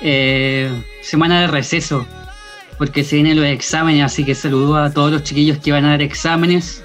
eh, 0.01 0.83
semana 1.01 1.41
de 1.41 1.47
receso, 1.47 2.05
porque 2.77 3.03
se 3.03 3.17
vienen 3.17 3.35
los 3.35 3.45
exámenes, 3.45 4.05
así 4.05 4.23
que 4.23 4.35
saludo 4.35 4.77
a 4.77 4.91
todos 4.91 5.11
los 5.11 5.23
chiquillos 5.23 5.57
que 5.57 5.73
van 5.73 5.83
a 5.85 5.89
dar 5.89 6.01
exámenes 6.01 6.81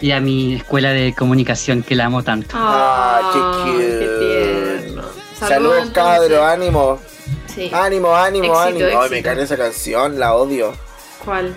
y 0.00 0.12
a 0.12 0.20
mi 0.20 0.54
escuela 0.54 0.92
de 0.92 1.14
comunicación 1.14 1.82
que 1.82 1.94
la 1.94 2.06
amo 2.06 2.22
tanto. 2.22 2.56
Ah, 2.58 3.20
ah 3.22 3.64
qué, 3.66 3.72
cute. 3.72 3.98
qué. 3.98 4.94
Saludos, 5.38 5.76
Saludos 5.78 5.90
cabros, 5.90 6.42
ánimo. 6.42 6.98
Sí. 7.54 7.70
Ánimo, 7.72 8.14
ánimo, 8.16 8.58
ánimo. 8.58 9.00
Ay, 9.00 9.10
me 9.10 9.18
encanta 9.18 9.42
esa 9.42 9.58
canción, 9.58 10.18
la 10.18 10.34
odio. 10.34 10.72
¿Cuál? 11.22 11.54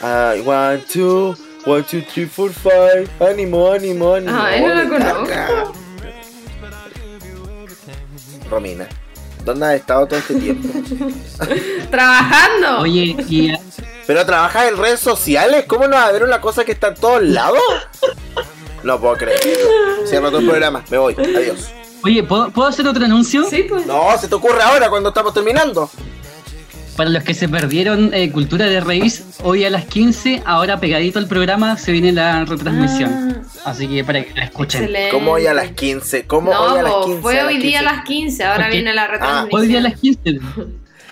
I 0.00 0.40
want 0.40 0.88
to 0.92 1.36
1, 1.66 1.76
2, 1.76 2.04
3, 2.12 2.30
4, 2.36 2.54
5. 3.18 3.24
Ánimo, 3.24 3.72
ánimo, 3.72 4.14
ánimo. 4.14 4.36
Ah, 4.36 4.50
no 4.60 4.74
la 4.74 4.88
conozco. 4.88 5.72
Romina, 8.50 8.86
¿dónde 9.44 9.66
has 9.66 9.74
estado 9.74 10.06
todo 10.06 10.18
este 10.18 10.34
tiempo? 10.34 10.68
Trabajando. 11.90 12.80
Oye, 12.80 13.16
tía. 13.26 13.58
¿Pero 14.06 14.26
trabajas 14.26 14.68
en 14.68 14.76
redes 14.76 15.00
sociales? 15.00 15.64
¿Cómo 15.66 15.88
no 15.88 15.96
va 15.96 16.06
a 16.06 16.12
ver 16.12 16.22
una 16.22 16.40
cosa 16.40 16.64
que 16.64 16.72
está 16.72 16.88
en 16.88 16.94
todos 16.96 17.22
lados? 17.22 17.58
No 18.82 19.00
puedo 19.00 19.16
creer. 19.16 19.40
Cierro 20.06 20.28
todo 20.28 20.40
el 20.40 20.46
programa. 20.46 20.84
Me 20.90 20.98
voy. 20.98 21.14
Adiós. 21.14 21.70
Oye, 22.04 22.22
¿puedo, 22.22 22.50
¿puedo 22.50 22.68
hacer 22.68 22.86
otro 22.86 23.02
anuncio? 23.02 23.44
Sí, 23.48 23.62
pues. 23.62 23.86
No, 23.86 24.16
se 24.18 24.28
te 24.28 24.34
ocurre 24.34 24.62
ahora 24.62 24.90
cuando 24.90 25.08
estamos 25.08 25.32
terminando. 25.32 25.88
Para 26.96 27.10
los 27.10 27.24
que 27.24 27.34
se 27.34 27.48
perdieron 27.48 28.14
eh, 28.14 28.30
Cultura 28.30 28.66
de 28.66 28.80
Raíz, 28.80 29.24
hoy 29.42 29.64
a 29.64 29.70
las 29.70 29.84
15, 29.86 30.42
ahora 30.44 30.78
pegadito 30.78 31.18
al 31.18 31.26
programa, 31.26 31.76
se 31.76 31.90
viene 31.90 32.12
la 32.12 32.44
retransmisión. 32.44 33.42
Así 33.64 33.88
que 33.88 34.04
para 34.04 34.22
que 34.24 34.32
la 34.34 34.44
escuchen. 34.44 34.82
Ah, 34.82 34.84
Excelente. 34.84 35.10
¿Cómo 35.10 35.32
hoy 35.32 35.46
a 35.46 35.54
las 35.54 35.70
15? 35.72 36.26
¿Cómo 36.26 36.52
no, 36.52 36.60
hoy 36.60 36.78
a 36.78 36.82
las 36.82 36.92
po, 36.92 37.04
15? 37.06 37.20
fue 37.22 37.34
A 37.40 37.42
las 37.44 37.46
hoy 37.52 37.58
día 37.60 37.80
a 37.80 37.82
15. 37.82 37.94
las 37.96 38.04
15, 38.04 38.44
ahora 38.44 38.68
viene 38.70 38.94
la 38.94 39.06
retransmisión. 39.08 39.60
Hoy 39.60 39.66
día 39.68 39.78
a 39.78 39.82
las 39.82 40.00
15. 40.00 40.38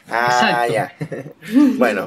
Ah, 0.09 0.66
Exacto. 0.66 0.72
ya. 0.74 0.93
bueno, 1.78 2.07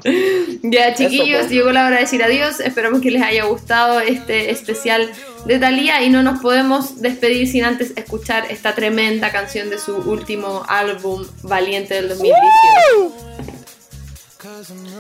Ya, 0.64 0.94
chiquillos, 0.94 1.40
pues. 1.40 1.50
llegó 1.52 1.72
la 1.72 1.86
hora 1.88 1.96
de 1.96 2.02
decir 2.04 2.24
adiós. 2.24 2.60
Esperamos 2.62 3.02
que 3.02 3.10
les 3.12 3.24
haya 3.24 3.46
gustado 3.46 4.00
este 4.00 4.52
especial 4.52 5.10
de 5.46 5.60
Thalía 5.60 6.02
y 6.04 6.10
no 6.10 6.22
nos 6.24 6.40
podemos 6.40 7.02
despedir 7.02 7.48
sin 7.48 7.66
antes 7.66 7.94
escuchar 7.98 8.46
esta 8.50 8.74
tremenda 8.76 9.32
canción 9.32 9.70
de 9.70 9.80
su 9.80 9.96
último 9.98 10.64
álbum, 10.70 11.26
Valiente 11.44 11.96
del 11.96 12.10
2018. 12.10 13.55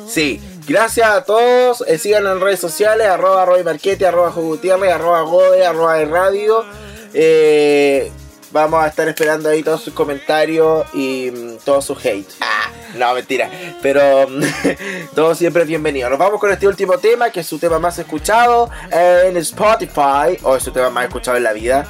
Sí. 0.08 0.42
Gracias 0.68 1.10
a 1.10 1.24
todos. 1.24 1.84
Eh, 1.88 1.98
síganos 1.98 2.34
en 2.34 2.42
redes 2.42 2.60
sociales: 2.60 3.08
arroba 3.08 3.46
Roy 3.46 3.64
Marquete, 3.64 4.06
arroba 4.06 4.32
Jo 4.32 4.42
Gutiérrez, 4.42 4.92
arroba 4.92 5.22
Gode, 5.22 5.66
arroba 5.66 5.96
de 5.96 6.06
Radio. 6.06 6.66
Eh, 7.14 8.12
vamos 8.52 8.84
a 8.84 8.88
estar 8.88 9.08
esperando 9.08 9.50
ahí 9.50 9.64
todos 9.64 9.82
sus 9.82 9.94
comentarios 9.94 10.86
y 10.94 11.32
mm, 11.32 11.58
todo 11.64 11.82
su 11.82 11.94
hate. 11.94 12.28
Ah, 12.42 12.72
no, 12.98 13.14
mentira. 13.14 13.50
Pero 13.82 14.28
mm, 14.28 14.44
todo 15.16 15.36
siempre 15.36 15.64
es 15.64 15.68
bienvenido. 15.68 16.10
Nos 16.10 16.20
vamos 16.20 16.40
con 16.40 16.52
este 16.52 16.68
último 16.68 16.98
tema, 16.98 17.30
que 17.30 17.42
es 17.42 17.48
su 17.48 17.60
tema 17.60 17.80
más 17.80 17.98
escuchado 18.00 18.70
en 18.92 19.38
Spotify, 19.38 20.38
o 20.44 20.56
es 20.56 20.64
su 20.64 20.72
tema 20.72 20.90
más 20.90 21.06
escuchado 21.06 21.38
en 21.38 21.44
la 21.44 21.54
vida. 21.54 21.88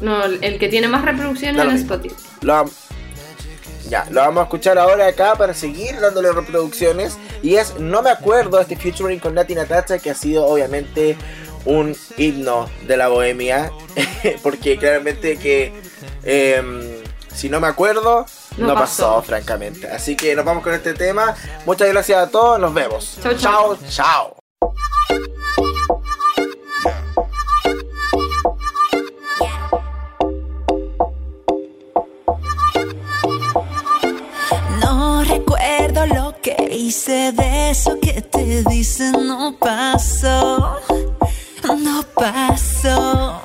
No, 0.00 0.24
el 0.24 0.58
que 0.58 0.68
tiene 0.68 0.88
más 0.88 1.04
reproducciones 1.04 1.64
lo 1.64 1.70
en. 1.70 1.76
Spotify. 1.76 2.16
Lo, 2.42 2.66
ya, 3.88 4.06
lo 4.10 4.20
vamos 4.20 4.40
a 4.40 4.44
escuchar 4.44 4.78
ahora 4.78 5.06
acá 5.06 5.34
para 5.36 5.54
seguir 5.54 5.98
dándole 6.00 6.32
reproducciones. 6.32 7.16
Y 7.42 7.56
es 7.56 7.78
No 7.78 8.02
me 8.02 8.10
acuerdo, 8.10 8.60
este 8.60 8.76
featuring 8.76 9.18
con 9.20 9.34
Nati 9.34 9.54
Natacha, 9.54 9.98
que 9.98 10.10
ha 10.10 10.14
sido 10.14 10.44
obviamente 10.46 11.16
un 11.64 11.96
himno 12.16 12.68
de 12.86 12.96
la 12.96 13.08
bohemia. 13.08 13.70
porque 14.42 14.76
claramente 14.78 15.36
que 15.38 15.72
em, 16.24 16.82
si 17.34 17.48
no 17.48 17.60
me 17.60 17.66
acuerdo, 17.68 18.26
No 18.56 18.68
no, 18.68 18.74
pasó. 18.74 19.16
pasó. 19.16 19.22
francamente. 19.22 19.88
Así 19.88 20.16
que 20.16 20.34
nos 20.34 20.44
vamos 20.44 20.62
con 20.62 20.72
este 20.74 20.94
tema. 20.94 21.34
Muchas 21.64 21.88
gracias 21.88 22.18
a 22.18 22.30
todos, 22.30 22.58
nos 22.58 22.72
vemos. 22.74 23.18
Chau, 23.22 23.34
chau. 23.36 23.76
chao. 23.88 24.36
De 37.04 37.70
eso 37.70 38.00
que 38.00 38.22
te 38.22 38.64
dicen 38.64 39.12
no 39.28 39.54
pasó, 39.58 40.78
no 41.78 42.02
pasó. 42.14 43.42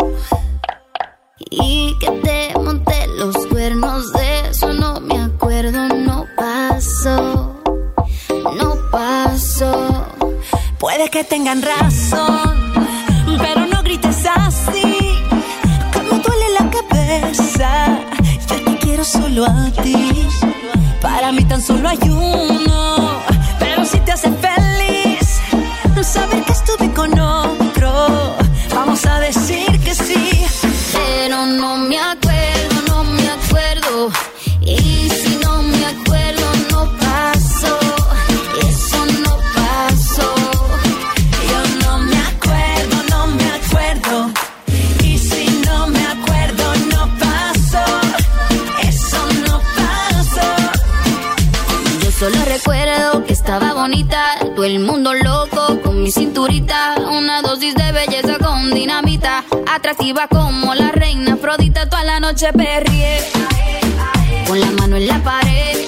Y 1.50 1.94
que 2.00 2.12
te 2.24 2.54
monté 2.58 3.08
los 3.18 3.36
cuernos 3.48 4.14
de 4.14 4.50
eso 4.50 4.74
no 4.74 5.02
me 5.02 5.20
acuerdo, 5.22 5.90
no 5.90 6.26
pasó, 6.38 7.62
no 8.58 8.76
pasó. 8.90 10.06
Puede 10.80 11.10
que 11.10 11.26
tengan 11.26 11.62
razón, 11.62 12.74
pero 13.38 13.68
no 13.68 13.84
grites 13.84 14.26
así. 14.34 14.98
Como 15.94 16.22
duele 16.22 16.46
la 16.58 16.70
cabeza, 16.72 18.00
yo 18.48 18.64
te 18.64 18.78
quiero 18.78 19.04
solo 19.04 19.46
a 19.46 19.70
ti. 19.84 20.26
Para 21.02 21.32
mí 21.32 21.44
tan 21.44 21.62
solo 21.62 21.90
hay 21.90 22.00
uno, 22.04 23.01
Todo 54.12 54.66
el 54.66 54.80
mundo 54.80 55.14
loco 55.14 55.80
con 55.82 56.04
mi 56.04 56.12
cinturita. 56.12 56.96
Una 57.12 57.42
dosis 57.42 57.74
de 57.76 57.94
belleza 57.94 58.38
con 58.40 58.70
dinamita. 58.72 59.46
Atractiva 59.72 60.28
como 60.28 60.76
la 60.76 60.92
reina 60.92 61.36
Afrodita. 61.36 61.90
Toda 61.90 62.04
la 62.04 62.20
noche 62.20 62.52
perrié. 62.52 63.20
Con 64.48 64.60
la 64.60 64.70
mano 64.72 64.98
en 64.98 65.08
la 65.08 65.18
pared. 65.24 65.88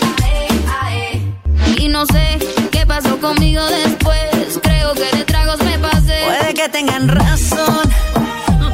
Y 1.77 1.89
no 1.89 2.05
sé 2.05 2.39
qué 2.71 2.85
pasó 2.85 3.19
conmigo 3.19 3.61
después. 3.65 4.57
Creo 4.61 4.93
que 4.93 5.17
de 5.17 5.25
tragos 5.25 5.59
me 5.59 5.77
pasé. 5.79 6.23
Puede 6.25 6.53
que 6.53 6.69
tengan 6.69 7.09
razón. 7.09 7.89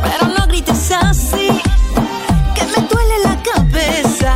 Pero 0.04 0.28
no 0.38 0.46
grites 0.46 0.92
así. 0.92 1.50
Que 2.54 2.64
me 2.66 2.88
duele 2.88 3.16
la 3.24 3.42
cabeza. 3.42 4.36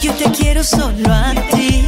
Yo 0.00 0.12
te 0.14 0.24
quiero 0.32 0.64
solo 0.64 1.12
a 1.12 1.32
ti. 1.52 1.86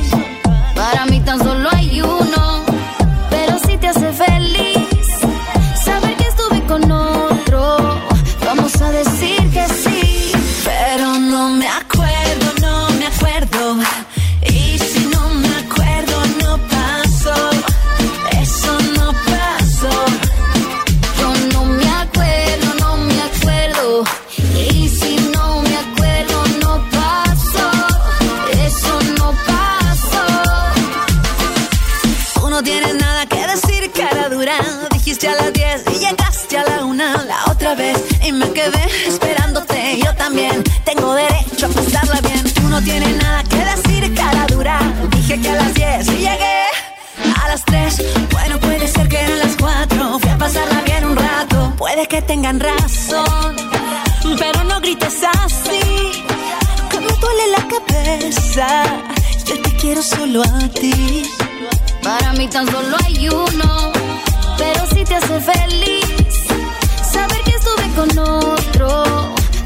Quedé 38.55 39.09
esperándote. 39.09 39.99
Yo 40.03 40.15
también 40.15 40.63
tengo 40.85 41.15
derecho 41.15 41.67
a 41.67 41.69
pasarla 41.69 42.21
bien. 42.21 42.45
Tú 42.55 42.63
no 42.69 42.81
tienes 42.81 43.17
nada 43.17 43.43
que 43.43 43.57
decir, 43.57 44.15
cara 44.15 44.47
dura. 44.47 44.79
Dije 45.11 45.41
que 45.41 45.51
a 45.51 45.57
las 45.57 45.75
10 45.75 46.07
y 46.09 46.19
llegué 46.19 46.61
a 47.43 47.49
las 47.49 47.65
3. 47.65 48.03
Bueno, 48.31 48.59
puede 48.61 48.87
ser 48.89 49.09
que 49.09 49.21
eran 49.21 49.39
las 49.41 49.57
4. 49.57 50.19
Fui 50.21 50.31
a 50.31 50.39
pasarla 50.39 50.81
bien 50.83 51.05
un 51.05 51.17
rato. 51.17 51.75
Puede 51.77 52.07
que 52.07 52.23
tengan 52.23 52.61
razón, 52.61 53.57
pero 54.39 54.65
no 54.65 54.81
grites 54.81 55.19
así. 55.43 56.25
Como 56.93 57.09
duele 57.09 57.47
la 57.57 57.63
cabeza. 57.73 58.85
Yo 59.47 59.61
te 59.61 59.71
quiero 59.77 60.03
solo 60.03 60.43
a 60.43 60.69
ti. 60.69 61.25
Para 62.03 62.33
mí 62.35 62.47
tan 62.49 62.67
solo 62.71 62.97
hay 63.05 63.29
uno, 63.29 63.93
pero 64.59 64.87
si 64.87 65.05
te 65.05 65.15
hace 65.17 65.41
feliz 65.41 66.05
que 66.17 66.24
con 67.95 68.19
otro, 68.19 69.05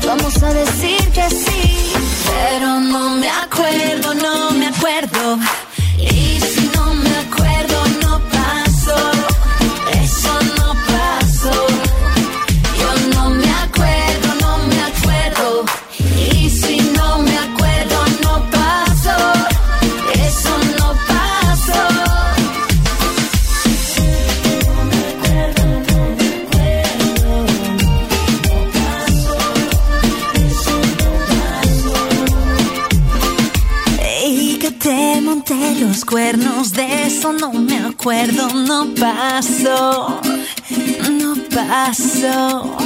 vamos 0.07 0.43
a 0.43 0.53
decir 0.53 1.01
que 1.13 1.29
sí. 1.31 1.93
Pero 2.27 2.81
no 2.81 3.17
me 3.17 3.29
acuerdo, 3.29 4.15
no 4.15 4.51
me 4.53 4.67
acuerdo. 4.69 5.39
Cuernos, 36.09 36.73
de 36.73 37.05
eso 37.05 37.35
no 37.35 37.53
me 37.53 37.79
acuerdo, 37.81 38.49
no 38.55 38.87
pasó, 38.95 40.21
no 41.11 41.35
pasó. 41.55 42.78